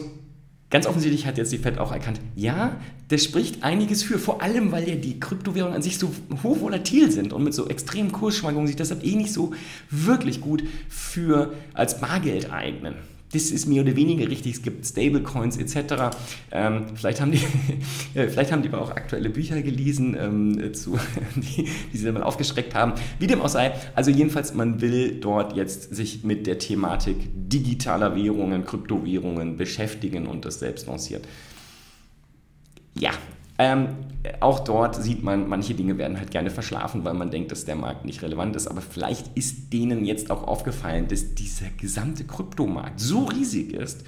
Ganz 0.70 0.86
offensichtlich 0.86 1.26
hat 1.26 1.36
jetzt 1.36 1.52
die 1.52 1.58
Fed 1.58 1.76
auch 1.76 1.92
erkannt, 1.92 2.18
ja, 2.34 2.80
das 3.08 3.22
spricht 3.22 3.62
einiges 3.62 4.02
für, 4.02 4.18
vor 4.18 4.40
allem 4.40 4.72
weil 4.72 4.88
ja 4.88 4.94
die 4.94 5.20
Kryptowährungen 5.20 5.76
an 5.76 5.82
sich 5.82 5.98
so 5.98 6.10
hochvolatil 6.42 7.10
sind 7.10 7.34
und 7.34 7.44
mit 7.44 7.52
so 7.52 7.68
extremen 7.68 8.10
Kursschwankungen 8.10 8.66
sich 8.66 8.76
deshalb 8.76 9.04
eh 9.04 9.14
nicht 9.14 9.34
so 9.34 9.52
wirklich 9.90 10.40
gut 10.40 10.64
für 10.88 11.52
als 11.74 12.00
Bargeld 12.00 12.50
eignen 12.50 12.94
das 13.32 13.50
ist 13.50 13.66
mehr 13.66 13.82
oder 13.82 13.96
weniger 13.96 14.28
richtig. 14.28 14.56
Es 14.56 14.62
gibt 14.62 14.86
Stablecoins 14.86 15.56
etc. 15.56 16.16
Ähm, 16.50 16.86
vielleicht, 16.94 17.20
haben 17.20 17.32
die, 17.32 17.38
vielleicht 18.14 18.52
haben 18.52 18.62
die 18.62 18.68
aber 18.68 18.82
auch 18.82 18.90
aktuelle 18.90 19.30
Bücher 19.30 19.60
gelesen, 19.62 20.16
ähm, 20.18 20.74
zu, 20.74 20.98
die, 21.36 21.68
die 21.92 21.96
sie 21.96 22.04
dann 22.04 22.14
mal 22.14 22.22
aufgeschreckt 22.22 22.74
haben. 22.74 22.92
Wie 23.18 23.26
dem 23.26 23.40
auch 23.40 23.48
sei. 23.48 23.72
Also 23.94 24.10
jedenfalls, 24.10 24.54
man 24.54 24.80
will 24.80 25.18
dort 25.20 25.56
jetzt 25.56 25.94
sich 25.94 26.24
mit 26.24 26.46
der 26.46 26.58
Thematik 26.58 27.16
digitaler 27.34 28.14
Währungen, 28.14 28.64
Kryptowährungen 28.64 29.56
beschäftigen 29.56 30.26
und 30.26 30.44
das 30.44 30.58
selbst 30.58 30.86
lanciert. 30.86 31.26
Ja, 32.94 33.12
ähm, 33.62 33.88
auch 34.40 34.60
dort 34.60 34.96
sieht 34.96 35.22
man, 35.22 35.48
manche 35.48 35.74
Dinge 35.74 35.96
werden 35.96 36.18
halt 36.18 36.30
gerne 36.30 36.50
verschlafen, 36.50 37.04
weil 37.04 37.14
man 37.14 37.30
denkt, 37.30 37.52
dass 37.52 37.64
der 37.64 37.76
Markt 37.76 38.04
nicht 38.04 38.22
relevant 38.22 38.56
ist. 38.56 38.66
Aber 38.66 38.80
vielleicht 38.80 39.36
ist 39.36 39.72
denen 39.72 40.04
jetzt 40.04 40.30
auch 40.30 40.48
aufgefallen, 40.48 41.06
dass 41.08 41.34
dieser 41.34 41.66
gesamte 41.76 42.24
Kryptomarkt 42.24 42.98
so 42.98 43.24
riesig 43.24 43.72
ist, 43.72 44.04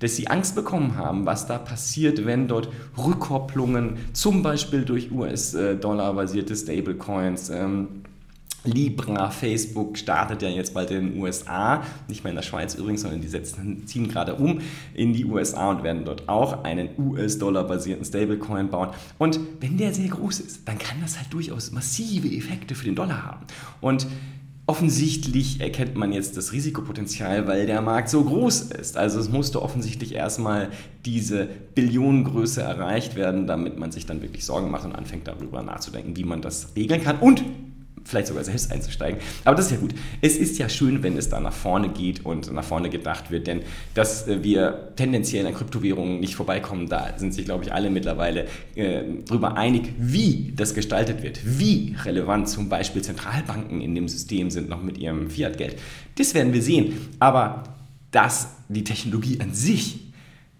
dass 0.00 0.16
sie 0.16 0.28
Angst 0.28 0.54
bekommen 0.54 0.96
haben, 0.96 1.26
was 1.26 1.46
da 1.46 1.58
passiert, 1.58 2.24
wenn 2.24 2.48
dort 2.48 2.68
Rückkopplungen, 2.96 3.98
zum 4.12 4.42
Beispiel 4.42 4.84
durch 4.84 5.12
US-Dollar-basierte 5.12 6.56
Stablecoins, 6.56 7.50
ähm, 7.50 8.04
Libra, 8.64 9.30
Facebook 9.30 9.98
startet 9.98 10.42
ja 10.42 10.48
jetzt 10.48 10.74
bald 10.74 10.90
in 10.90 11.10
den 11.10 11.22
USA, 11.22 11.82
nicht 12.08 12.24
mehr 12.24 12.30
in 12.30 12.36
der 12.36 12.42
Schweiz 12.42 12.74
übrigens, 12.74 13.02
sondern 13.02 13.20
die 13.20 13.28
setzen, 13.28 13.86
ziehen 13.86 14.08
gerade 14.08 14.34
um 14.34 14.60
in 14.94 15.12
die 15.12 15.24
USA 15.24 15.70
und 15.70 15.82
werden 15.82 16.04
dort 16.04 16.28
auch 16.28 16.64
einen 16.64 16.88
US-Dollar-basierten 16.98 18.04
Stablecoin 18.04 18.70
bauen. 18.70 18.90
Und 19.18 19.38
wenn 19.60 19.76
der 19.76 19.92
sehr 19.92 20.08
groß 20.08 20.40
ist, 20.40 20.66
dann 20.66 20.78
kann 20.78 20.98
das 21.00 21.18
halt 21.18 21.32
durchaus 21.32 21.72
massive 21.72 22.28
Effekte 22.28 22.74
für 22.74 22.84
den 22.84 22.94
Dollar 22.94 23.24
haben. 23.24 23.46
Und 23.80 24.06
Offensichtlich 24.66 25.60
erkennt 25.60 25.94
man 25.94 26.10
jetzt 26.10 26.38
das 26.38 26.52
Risikopotenzial, 26.52 27.46
weil 27.46 27.66
der 27.66 27.82
Markt 27.82 28.08
so 28.08 28.24
groß 28.24 28.62
ist. 28.62 28.96
Also 28.96 29.20
es 29.20 29.28
musste 29.28 29.60
offensichtlich 29.60 30.14
erstmal 30.14 30.70
diese 31.04 31.46
Billionengröße 31.74 32.62
erreicht 32.62 33.14
werden, 33.14 33.46
damit 33.46 33.78
man 33.78 33.92
sich 33.92 34.06
dann 34.06 34.22
wirklich 34.22 34.46
Sorgen 34.46 34.70
macht 34.70 34.86
und 34.86 34.94
anfängt 34.94 35.28
darüber 35.28 35.62
nachzudenken, 35.62 36.16
wie 36.16 36.24
man 36.24 36.40
das 36.40 36.68
regeln 36.76 37.04
kann. 37.04 37.18
Und 37.18 37.44
vielleicht 38.04 38.28
sogar 38.28 38.44
selbst 38.44 38.70
einzusteigen. 38.70 39.20
Aber 39.44 39.56
das 39.56 39.66
ist 39.66 39.72
ja 39.72 39.78
gut. 39.78 39.94
Es 40.20 40.36
ist 40.36 40.58
ja 40.58 40.68
schön, 40.68 41.02
wenn 41.02 41.16
es 41.16 41.28
da 41.28 41.40
nach 41.40 41.52
vorne 41.52 41.88
geht 41.88 42.24
und 42.24 42.52
nach 42.52 42.64
vorne 42.64 42.90
gedacht 42.90 43.30
wird, 43.30 43.46
denn 43.46 43.62
dass 43.94 44.28
äh, 44.28 44.42
wir 44.42 44.92
tendenziell 44.96 45.46
an 45.46 45.54
Kryptowährungen 45.54 46.20
nicht 46.20 46.34
vorbeikommen, 46.34 46.88
da 46.88 47.14
sind 47.16 47.34
sich, 47.34 47.44
glaube 47.44 47.64
ich, 47.64 47.72
alle 47.72 47.90
mittlerweile 47.90 48.46
äh, 48.74 49.02
darüber 49.26 49.56
einig, 49.56 49.94
wie 49.98 50.52
das 50.54 50.74
gestaltet 50.74 51.22
wird, 51.22 51.40
wie 51.44 51.96
relevant 52.04 52.48
zum 52.48 52.68
Beispiel 52.68 53.02
Zentralbanken 53.02 53.80
in 53.80 53.94
dem 53.94 54.08
System 54.08 54.50
sind, 54.50 54.68
noch 54.68 54.82
mit 54.82 54.98
ihrem 54.98 55.30
Fiat-Geld. 55.30 55.76
Das 56.16 56.34
werden 56.34 56.52
wir 56.52 56.62
sehen. 56.62 56.94
Aber 57.18 57.64
dass 58.10 58.48
die 58.68 58.84
Technologie 58.84 59.40
an 59.40 59.52
sich 59.52 60.03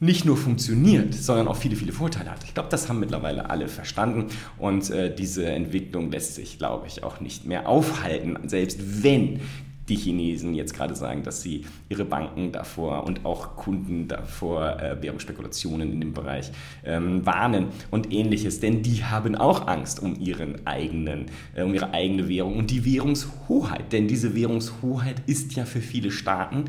nicht 0.01 0.25
nur 0.25 0.37
funktioniert, 0.37 1.15
sondern 1.15 1.49
auch 1.49 1.57
viele, 1.57 1.77
viele 1.77 1.93
Vorteile 1.93 2.31
hat. 2.31 2.45
Ich 2.45 2.55
glaube, 2.55 2.69
das 2.69 2.89
haben 2.89 3.01
mittlerweile 3.01 3.49
alle 3.51 3.69
verstanden 3.69 4.27
und 4.59 4.91
äh, 4.91 5.15
diese 5.15 5.47
Entwicklung 5.47 6.11
lässt 6.11 6.35
sich, 6.35 6.59
glaube 6.59 6.87
ich, 6.87 7.03
auch 7.03 7.21
nicht 7.21 7.47
mehr 7.47 7.69
aufhalten, 7.69 8.37
selbst 8.49 9.03
wenn 9.03 9.41
die 9.88 9.97
Chinesen 9.97 10.55
jetzt 10.55 10.75
gerade 10.75 10.94
sagen, 10.94 11.23
dass 11.23 11.42
sie 11.42 11.66
ihre 11.88 12.05
Banken 12.05 12.53
davor 12.53 13.05
und 13.05 13.25
auch 13.25 13.57
Kunden 13.57 14.09
davor 14.09 14.81
äh, 14.81 15.03
Währungsspekulationen 15.03 15.92
in 15.92 16.01
dem 16.01 16.14
Bereich 16.14 16.51
ähm, 16.85 17.25
warnen 17.27 17.66
und 17.90 18.12
ähnliches. 18.12 18.61
Denn 18.61 18.83
die 18.83 19.05
haben 19.05 19.35
auch 19.35 19.66
Angst 19.66 20.01
um, 20.01 20.18
ihren 20.18 20.66
eigenen, 20.66 21.27
äh, 21.55 21.62
um 21.62 21.75
ihre 21.75 21.92
eigene 21.92 22.29
Währung 22.29 22.57
und 22.57 22.70
die 22.70 22.85
Währungshoheit. 22.85 23.92
Denn 23.92 24.09
diese 24.09 24.35
Währungshoheit 24.35 25.16
ist 25.27 25.55
ja 25.55 25.64
für 25.64 25.81
viele 25.81 26.11
Staaten 26.11 26.64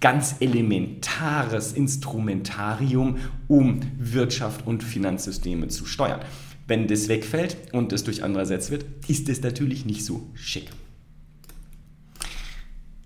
ganz 0.00 0.36
elementares 0.40 1.72
Instrumentarium, 1.72 3.18
um 3.48 3.80
Wirtschaft 3.98 4.66
und 4.66 4.82
Finanzsysteme 4.82 5.68
zu 5.68 5.84
steuern. 5.84 6.20
Wenn 6.66 6.86
das 6.86 7.08
wegfällt 7.08 7.56
und 7.72 7.92
es 7.92 8.04
durch 8.04 8.22
andere 8.22 8.42
ersetzt 8.42 8.70
wird, 8.70 8.84
ist 9.08 9.28
es 9.28 9.42
natürlich 9.42 9.84
nicht 9.84 10.04
so 10.04 10.30
schick. 10.34 10.70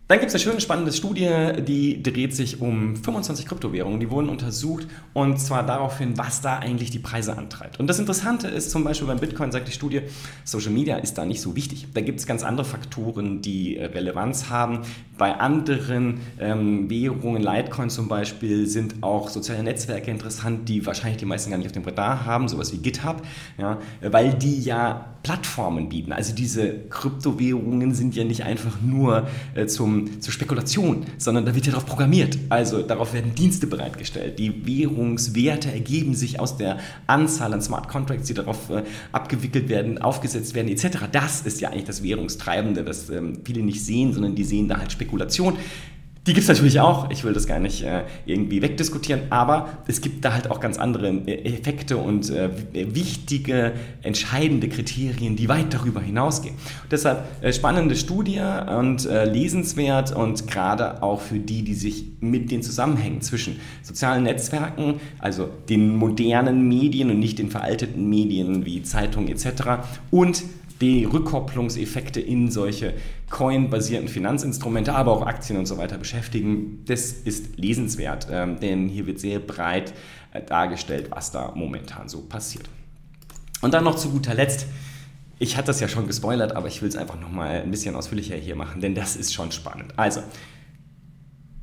Dann 0.07 0.19
gibt 0.19 0.29
es 0.29 0.35
eine 0.35 0.43
schöne, 0.43 0.61
spannende 0.61 0.93
Studie, 0.93 1.31
die 1.67 2.03
dreht 2.03 2.37
sich 2.37 2.61
um 2.61 2.95
25 2.95 3.47
Kryptowährungen. 3.47 4.01
Die 4.01 4.11
wurden 4.11 4.29
untersucht 4.29 4.87
und 5.15 5.41
zwar 5.41 5.65
daraufhin, 5.65 6.19
was 6.19 6.43
da 6.43 6.59
eigentlich 6.59 6.91
die 6.91 6.99
Preise 6.99 7.39
antreibt. 7.39 7.81
Und 7.81 7.87
das 7.87 7.99
Interessante 7.99 8.49
ist 8.49 8.71
zum 8.71 8.85
Beispiel 8.85 9.09
beim 9.09 9.19
Bitcoin, 9.19 9.51
sagt 9.51 9.67
die 9.67 9.73
Studie, 9.73 10.03
Social 10.45 10.73
Media 10.73 10.97
ist 10.97 11.17
da 11.17 11.25
nicht 11.25 11.41
so 11.41 11.57
wichtig. 11.57 11.87
Da 11.95 12.03
gibt 12.03 12.21
es 12.21 12.27
ganz 12.27 12.43
andere 12.43 12.67
Faktoren, 12.67 13.41
die 13.41 13.79
Relevanz 13.79 14.51
haben. 14.51 14.81
Bei 15.17 15.41
anderen 15.41 16.21
ähm, 16.39 16.91
Währungen, 16.91 17.43
Litecoin 17.43 17.89
zum 17.89 18.07
Beispiel, 18.07 18.67
sind 18.67 18.97
auch 19.03 19.31
soziale 19.31 19.63
Netzwerke 19.63 20.11
interessant, 20.11 20.69
die 20.69 20.85
wahrscheinlich 20.85 21.17
die 21.17 21.25
meisten 21.25 21.51
gar 21.51 21.57
nicht 21.57 21.69
auf 21.69 21.73
dem 21.73 21.85
Radar 21.85 22.27
haben, 22.27 22.49
sowas 22.49 22.75
wie 22.75 22.79
GitHub, 22.79 23.23
ja, 23.57 23.79
weil 24.03 24.35
die 24.35 24.61
ja 24.61 25.15
Plattformen 25.25 25.89
bieten. 25.89 26.13
Also 26.13 26.35
diese 26.35 26.81
Kryptowährungen 26.91 27.95
sind 27.95 28.15
ja 28.15 28.25
nicht 28.25 28.45
einfach 28.45 28.81
nur 28.83 29.27
äh, 29.55 29.67
zum, 29.67 29.94
zur 30.21 30.33
Spekulation, 30.33 31.05
sondern 31.19 31.45
da 31.45 31.55
wird 31.55 31.67
ja 31.67 31.73
darauf 31.73 31.87
programmiert. 31.87 32.39
Also 32.49 32.83
darauf 32.83 33.13
werden 33.13 33.35
Dienste 33.35 33.67
bereitgestellt. 33.67 34.39
Die 34.39 34.67
Währungswerte 34.67 35.73
ergeben 35.73 36.15
sich 36.15 36.41
aus 36.41 36.57
der 36.57 36.79
Anzahl 37.07 37.53
an 37.53 37.63
Smart 37.63 37.89
Contracts, 37.89 38.27
die 38.27 38.35
darauf 38.35 38.71
äh, 38.71 38.83
abgewickelt 39.13 39.69
werden, 39.69 39.99
aufgesetzt 39.99 40.55
werden 40.55 40.69
etc. 40.69 40.99
Das 41.11 41.43
ist 41.43 41.61
ja 41.61 41.71
eigentlich 41.71 41.85
das 41.85 42.03
Währungstreibende, 42.03 42.85
das 42.85 43.11
ähm, 43.11 43.39
viele 43.45 43.63
nicht 43.63 43.85
sehen, 43.85 44.13
sondern 44.13 44.35
die 44.35 44.45
sehen 44.45 44.69
da 44.69 44.79
halt 44.79 44.93
Spekulation. 44.93 45.57
Die 46.27 46.33
gibt 46.33 46.45
es 46.45 46.49
natürlich 46.49 46.81
auch, 46.81 47.11
ich 47.11 47.23
will 47.23 47.35
das 47.35 47.47
gar 47.47 47.59
nicht 47.59 47.83
äh, 47.83 48.05
irgendwie 48.25 48.63
wegdiskutieren, 48.63 49.23
aber 49.29 49.69
es 49.87 50.01
gibt 50.01 50.25
da 50.25 50.33
halt 50.33 50.51
auch 50.51 50.59
ganz 50.59 50.79
andere 50.79 51.09
äh, 51.09 51.45
Effekte 51.45 51.99
und 51.99 52.31
äh, 52.31 52.49
wichtige, 52.73 53.73
entscheidende 54.03 54.69
Kriterien, 54.69 55.37
die 55.37 55.51
weit 55.51 55.75
darüber 55.75 56.01
hinausgehen. 56.01 56.55
Deshalb 56.91 57.25
äh, 57.43 57.53
spannende 57.53 57.95
Studie 57.95 58.41
und 58.41 59.05
äh, 59.05 59.27
lesenswert 59.27 60.17
und 60.17 60.47
gerade 60.47 61.03
auch 61.03 61.21
für 61.21 61.39
die, 61.39 61.63
die 61.63 61.75
sich 61.75 62.07
mit 62.21 62.51
den 62.51 62.63
Zusammenhängen 62.63 63.21
zwischen 63.21 63.61
sozialen 63.83 64.23
Netzwerken, 64.23 65.01
also 65.19 65.51
den 65.69 65.95
modernen 65.95 66.67
Medien 66.67 67.11
und 67.11 67.19
nicht 67.19 67.39
den 67.39 67.51
veralteten 67.51 68.09
Medien 68.09 68.65
wie 68.65 68.83
Zeitungen 68.83 69.29
etc. 69.29 69.85
und 70.11 70.43
Rückkopplungseffekte 71.05 72.21
in 72.21 72.51
solche 72.51 72.95
Coin-basierten 73.31 74.09
Finanzinstrumente, 74.09 74.95
aber 74.95 75.13
auch 75.13 75.27
Aktien 75.27 75.59
und 75.59 75.67
so 75.67 75.79
weiter 75.79 75.99
beschäftigen. 75.99 76.85
Das 76.87 77.13
ist 77.13 77.59
lesenswert, 77.59 78.27
ähm, 78.31 78.61
denn 78.61 78.89
hier 78.89 79.07
wird 79.07 79.21
sehr 79.21 79.39
breit 79.39 79.95
äh, 80.33 80.43
dargestellt, 80.43 81.07
was 81.11 81.31
da 81.31 81.53
momentan 81.55 82.09
so 82.09 82.23
passiert. 82.23 82.69
Und 83.63 83.75
dann 83.75 83.85
noch 83.85 83.97
zu 83.97 84.11
guter 84.11 84.35
Letzt, 84.35 84.67
ich 85.39 85.57
hatte 85.57 85.69
das 85.69 85.81
ja 85.81 85.89
schon 85.89 86.07
gespoilert, 86.07 86.55
aber 86.55 86.69
ich 86.69 86.83
will 86.83 86.89
es 86.89 86.97
einfach 86.97 87.19
nochmal 87.19 87.63
ein 87.63 87.71
bisschen 87.71 87.97
ausführlicher 87.97 88.37
hier 88.37 88.57
machen, 88.57 88.81
denn 88.81 88.95
das 88.95 89.17
ist 89.17 89.35
schon 89.35 89.53
spannend. 89.53 89.93
Also, 89.97 90.23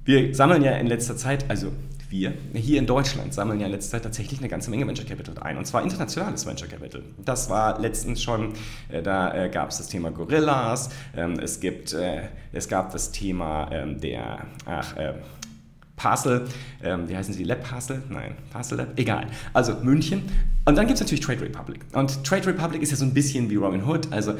wir 0.04 0.34
sammeln 0.34 0.64
ja 0.64 0.72
in 0.72 0.88
letzter 0.88 1.16
Zeit, 1.16 1.50
also 1.50 1.72
wir 2.12 2.34
hier 2.54 2.78
in 2.78 2.86
Deutschland 2.86 3.34
sammeln 3.34 3.60
ja 3.60 3.66
in 3.66 3.72
letzter 3.72 3.92
Zeit 3.92 4.04
tatsächlich 4.04 4.40
eine 4.40 4.50
ganze 4.50 4.70
Menge 4.70 4.86
Venture 4.86 5.06
Capital 5.06 5.38
ein. 5.40 5.58
Und 5.58 5.66
zwar 5.66 5.82
internationales 5.84 6.46
Venture 6.46 6.68
Capital. 6.68 7.04
Das 7.24 7.50
war 7.50 7.80
letztens 7.80 8.22
schon, 8.22 8.54
äh, 8.90 9.02
da 9.02 9.34
äh, 9.34 9.50
gab 9.50 9.70
es 9.70 9.78
das 9.78 9.88
Thema 9.88 10.12
Gorillas, 10.12 10.90
ähm, 11.16 11.40
es, 11.40 11.60
gibt, 11.60 11.94
äh, 11.94 12.24
es 12.54 12.68
gab 12.68 12.92
das 12.92 13.12
Thema 13.12 13.70
ähm, 13.72 14.00
der, 14.00 14.46
ach, 14.66 14.96
äh, 14.98 15.14
Parcel, 15.96 16.48
ähm, 16.84 17.08
wie 17.08 17.16
heißen 17.16 17.34
sie, 17.34 17.44
Lab 17.44 17.64
Parcel? 17.64 18.02
Nein, 18.10 18.36
Parcel 18.52 18.80
Lab, 18.80 18.88
egal. 18.98 19.28
Also 19.54 19.76
München. 19.84 20.24
Und 20.66 20.76
dann 20.76 20.88
gibt 20.88 20.96
es 20.96 21.02
natürlich 21.02 21.24
Trade 21.24 21.42
Republic. 21.42 21.82
Und 21.94 22.24
Trade 22.24 22.48
Republic 22.48 22.82
ist 22.82 22.90
ja 22.90 22.98
so 22.98 23.06
ein 23.06 23.14
bisschen 23.14 23.50
wie 23.52 23.56
Robin 23.56 23.86
Hood. 23.86 24.12
Also 24.12 24.34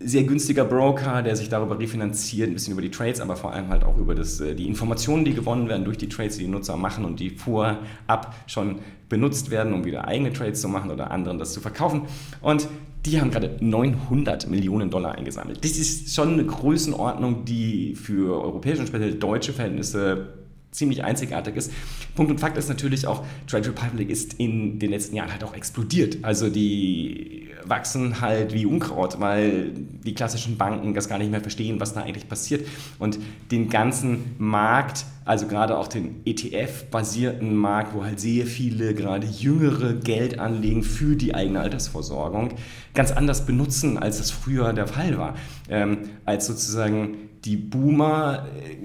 sehr 0.00 0.22
günstiger 0.24 0.64
Broker, 0.64 1.22
der 1.22 1.34
sich 1.34 1.48
darüber 1.48 1.78
refinanziert, 1.78 2.48
ein 2.48 2.54
bisschen 2.54 2.72
über 2.72 2.82
die 2.82 2.90
Trades, 2.90 3.20
aber 3.20 3.36
vor 3.36 3.52
allem 3.52 3.68
halt 3.68 3.82
auch 3.82 3.96
über 3.98 4.14
das, 4.14 4.40
äh, 4.40 4.54
die 4.54 4.68
Informationen, 4.68 5.24
die 5.24 5.34
gewonnen 5.34 5.68
werden 5.68 5.84
durch 5.84 5.98
die 5.98 6.08
Trades, 6.08 6.36
die 6.36 6.44
die 6.44 6.50
Nutzer 6.50 6.76
machen 6.76 7.04
und 7.04 7.18
die 7.18 7.30
vorab 7.30 8.34
schon 8.46 8.76
benutzt 9.08 9.50
werden, 9.50 9.72
um 9.72 9.84
wieder 9.84 10.06
eigene 10.06 10.32
Trades 10.32 10.60
zu 10.60 10.68
machen 10.68 10.90
oder 10.90 11.10
anderen 11.10 11.38
das 11.38 11.52
zu 11.52 11.60
verkaufen. 11.60 12.02
Und 12.42 12.68
die 13.06 13.20
haben 13.20 13.30
gerade 13.30 13.56
900 13.60 14.48
Millionen 14.48 14.90
Dollar 14.90 15.14
eingesammelt. 15.14 15.64
Das 15.64 15.72
ist 15.72 16.14
schon 16.14 16.34
eine 16.34 16.44
Größenordnung, 16.44 17.44
die 17.44 17.94
für 17.94 18.40
europäische 18.42 18.80
und 18.80 18.88
speziell 18.88 19.14
deutsche 19.14 19.52
Verhältnisse 19.52 20.37
ziemlich 20.70 21.04
einzigartig 21.04 21.56
ist. 21.56 21.72
Punkt 22.14 22.30
und 22.30 22.38
Fakt 22.38 22.56
ist 22.56 22.68
natürlich 22.68 23.06
auch, 23.06 23.24
Trade 23.46 23.68
Republic 23.68 24.10
ist 24.10 24.34
in 24.34 24.78
den 24.78 24.90
letzten 24.90 25.16
Jahren 25.16 25.32
halt 25.32 25.44
auch 25.44 25.54
explodiert. 25.54 26.18
Also 26.22 26.50
die 26.50 27.48
wachsen 27.64 28.20
halt 28.20 28.52
wie 28.52 28.66
Unkraut, 28.66 29.20
weil 29.20 29.72
die 30.04 30.14
klassischen 30.14 30.56
Banken 30.56 30.94
das 30.94 31.08
gar 31.08 31.18
nicht 31.18 31.30
mehr 31.30 31.40
verstehen, 31.40 31.80
was 31.80 31.94
da 31.94 32.02
eigentlich 32.02 32.28
passiert 32.28 32.66
und 32.98 33.18
den 33.50 33.68
ganzen 33.68 34.34
Markt, 34.38 35.04
also 35.24 35.46
gerade 35.46 35.76
auch 35.76 35.88
den 35.88 36.22
ETF-basierten 36.24 37.54
Markt, 37.54 37.94
wo 37.94 38.04
halt 38.04 38.20
sehr 38.20 38.46
viele 38.46 38.94
gerade 38.94 39.26
jüngere 39.26 39.94
Geld 39.94 40.38
anlegen 40.38 40.82
für 40.82 41.16
die 41.16 41.34
eigene 41.34 41.60
Altersvorsorgung, 41.60 42.54
ganz 42.94 43.12
anders 43.12 43.44
benutzen, 43.44 43.98
als 43.98 44.18
das 44.18 44.30
früher 44.30 44.72
der 44.72 44.86
Fall 44.86 45.18
war. 45.18 45.34
Ähm, 45.68 45.98
als 46.24 46.46
sozusagen 46.46 47.16
die 47.44 47.56
Boomer 47.56 48.46
äh, 48.56 48.76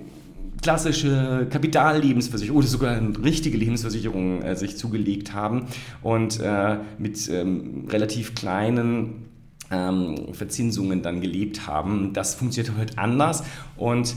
klassische 0.63 1.45
Kapitallebensversicherung 1.49 2.57
oder 2.57 2.67
sogar 2.67 2.95
eine 2.95 3.23
richtige 3.23 3.57
Lebensversicherung 3.57 4.41
äh, 4.41 4.55
sich 4.55 4.77
zugelegt 4.77 5.33
haben 5.33 5.67
und 6.01 6.39
äh, 6.39 6.77
mit 6.97 7.29
ähm, 7.29 7.85
relativ 7.89 8.33
kleinen 8.33 9.25
ähm, 9.69 10.33
Verzinsungen 10.33 11.01
dann 11.01 11.21
gelebt 11.21 11.67
haben. 11.67 12.13
Das 12.13 12.35
funktioniert 12.35 12.75
heute 12.77 12.97
anders 12.97 13.43
und 13.77 14.15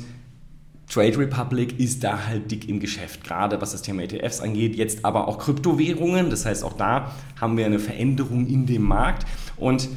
Trade 0.88 1.18
Republic 1.18 1.80
ist 1.80 2.04
da 2.04 2.26
halt 2.28 2.48
dick 2.50 2.68
im 2.68 2.78
Geschäft, 2.78 3.24
gerade 3.24 3.60
was 3.60 3.72
das 3.72 3.82
Thema 3.82 4.02
ETFs 4.02 4.40
angeht, 4.40 4.76
jetzt 4.76 5.04
aber 5.04 5.26
auch 5.26 5.38
Kryptowährungen. 5.38 6.30
Das 6.30 6.46
heißt, 6.46 6.62
auch 6.62 6.74
da 6.74 7.12
haben 7.40 7.56
wir 7.56 7.66
eine 7.66 7.80
Veränderung 7.80 8.46
in 8.46 8.66
dem 8.66 8.82
Markt 8.82 9.26
und 9.56 9.88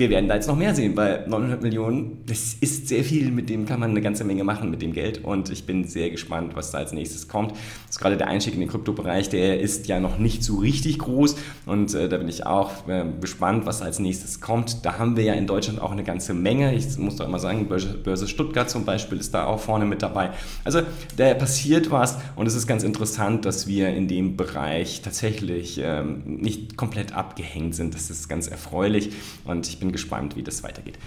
wir 0.00 0.08
werden 0.08 0.28
da 0.28 0.34
jetzt 0.34 0.48
noch 0.48 0.56
mehr 0.56 0.74
sehen, 0.74 0.96
weil 0.96 1.28
900 1.28 1.62
Millionen, 1.62 2.24
das 2.26 2.54
ist 2.54 2.88
sehr 2.88 3.04
viel, 3.04 3.30
mit 3.30 3.50
dem 3.50 3.66
kann 3.66 3.78
man 3.78 3.90
eine 3.90 4.00
ganze 4.00 4.24
Menge 4.24 4.44
machen 4.44 4.70
mit 4.70 4.80
dem 4.80 4.94
Geld 4.94 5.22
und 5.22 5.50
ich 5.50 5.66
bin 5.66 5.84
sehr 5.84 6.08
gespannt, 6.08 6.56
was 6.56 6.70
da 6.70 6.78
als 6.78 6.92
nächstes 6.92 7.28
kommt. 7.28 7.52
Das 7.52 7.90
ist 7.90 7.98
gerade 7.98 8.16
der 8.16 8.28
Einstieg 8.28 8.54
in 8.54 8.60
den 8.60 8.68
Kryptobereich, 8.70 9.28
der 9.28 9.60
ist 9.60 9.88
ja 9.88 10.00
noch 10.00 10.18
nicht 10.18 10.42
so 10.42 10.56
richtig 10.56 10.98
groß 10.98 11.36
und 11.66 11.94
äh, 11.94 12.08
da 12.08 12.16
bin 12.16 12.28
ich 12.28 12.46
auch 12.46 12.88
äh, 12.88 13.04
gespannt, 13.20 13.66
was 13.66 13.82
als 13.82 13.98
nächstes 13.98 14.40
kommt. 14.40 14.86
Da 14.86 14.98
haben 14.98 15.16
wir 15.18 15.24
ja 15.24 15.34
in 15.34 15.46
Deutschland 15.46 15.82
auch 15.82 15.92
eine 15.92 16.02
ganze 16.02 16.32
Menge. 16.32 16.74
Ich 16.74 16.96
muss 16.96 17.16
doch 17.16 17.28
immer 17.28 17.38
sagen, 17.38 17.68
Börse, 17.68 17.98
Börse 18.02 18.26
Stuttgart 18.26 18.70
zum 18.70 18.86
Beispiel 18.86 19.18
ist 19.18 19.34
da 19.34 19.44
auch 19.44 19.60
vorne 19.60 19.84
mit 19.84 20.00
dabei. 20.00 20.30
Also 20.64 20.80
da 21.18 21.34
passiert 21.34 21.90
was 21.90 22.16
und 22.36 22.46
es 22.46 22.54
ist 22.54 22.66
ganz 22.66 22.84
interessant, 22.84 23.44
dass 23.44 23.66
wir 23.66 23.90
in 23.90 24.08
dem 24.08 24.38
Bereich 24.38 25.02
tatsächlich 25.02 25.78
ähm, 25.84 26.22
nicht 26.24 26.78
komplett 26.78 27.12
abgehängt 27.12 27.74
sind. 27.74 27.94
Das 27.94 28.08
ist 28.08 28.28
ganz 28.28 28.48
erfreulich 28.48 29.10
und 29.44 29.68
ich 29.68 29.78
bin 29.78 29.89
gespannt, 29.92 30.36
wie 30.36 30.42
das 30.42 30.62
weitergeht. 30.62 30.98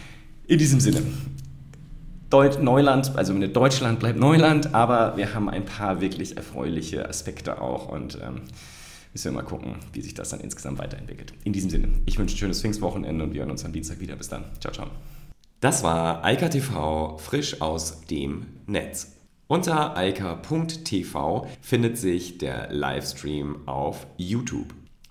In 0.47 0.59
diesem 0.59 0.79
Sinne, 0.79 1.01
Deut 2.29 2.63
Neuland, 2.63 3.15
also 3.15 3.37
Deutschland 3.37 3.99
bleibt 3.99 4.19
Neuland, 4.19 4.73
aber 4.73 5.17
wir 5.17 5.35
haben 5.35 5.49
ein 5.49 5.65
paar 5.65 6.01
wirklich 6.01 6.35
erfreuliche 6.35 7.07
Aspekte 7.07 7.61
auch 7.61 7.89
und 7.89 8.17
ähm, 8.23 8.41
müssen 9.13 9.25
wir 9.25 9.31
mal 9.33 9.47
gucken, 9.47 9.75
wie 9.93 10.01
sich 10.01 10.15
das 10.15 10.29
dann 10.29 10.39
insgesamt 10.39 10.79
weiterentwickelt. 10.79 11.33
In 11.43 11.53
diesem 11.53 11.69
Sinne, 11.69 11.89
ich 12.07 12.17
wünsche 12.17 12.35
ein 12.35 12.39
schönes 12.39 12.61
Pfingstwochenende 12.61 13.23
und 13.23 13.33
wir 13.33 13.41
hören 13.41 13.51
uns 13.51 13.63
am 13.63 13.71
Dienstag 13.71 13.99
wieder. 13.99 14.15
Bis 14.15 14.29
dann. 14.29 14.45
Ciao, 14.59 14.73
ciao. 14.73 14.87
Das 15.59 15.83
war 15.83 16.25
Eika 16.25 16.49
TV 16.49 17.19
frisch 17.19 17.61
aus 17.61 18.01
dem 18.07 18.47
Netz. 18.65 19.15
Unter 19.47 19.95
eika.tv 19.95 21.47
findet 21.61 21.99
sich 21.99 22.39
der 22.39 22.73
Livestream 22.73 23.67
auf 23.67 24.07
YouTube. 24.17 24.73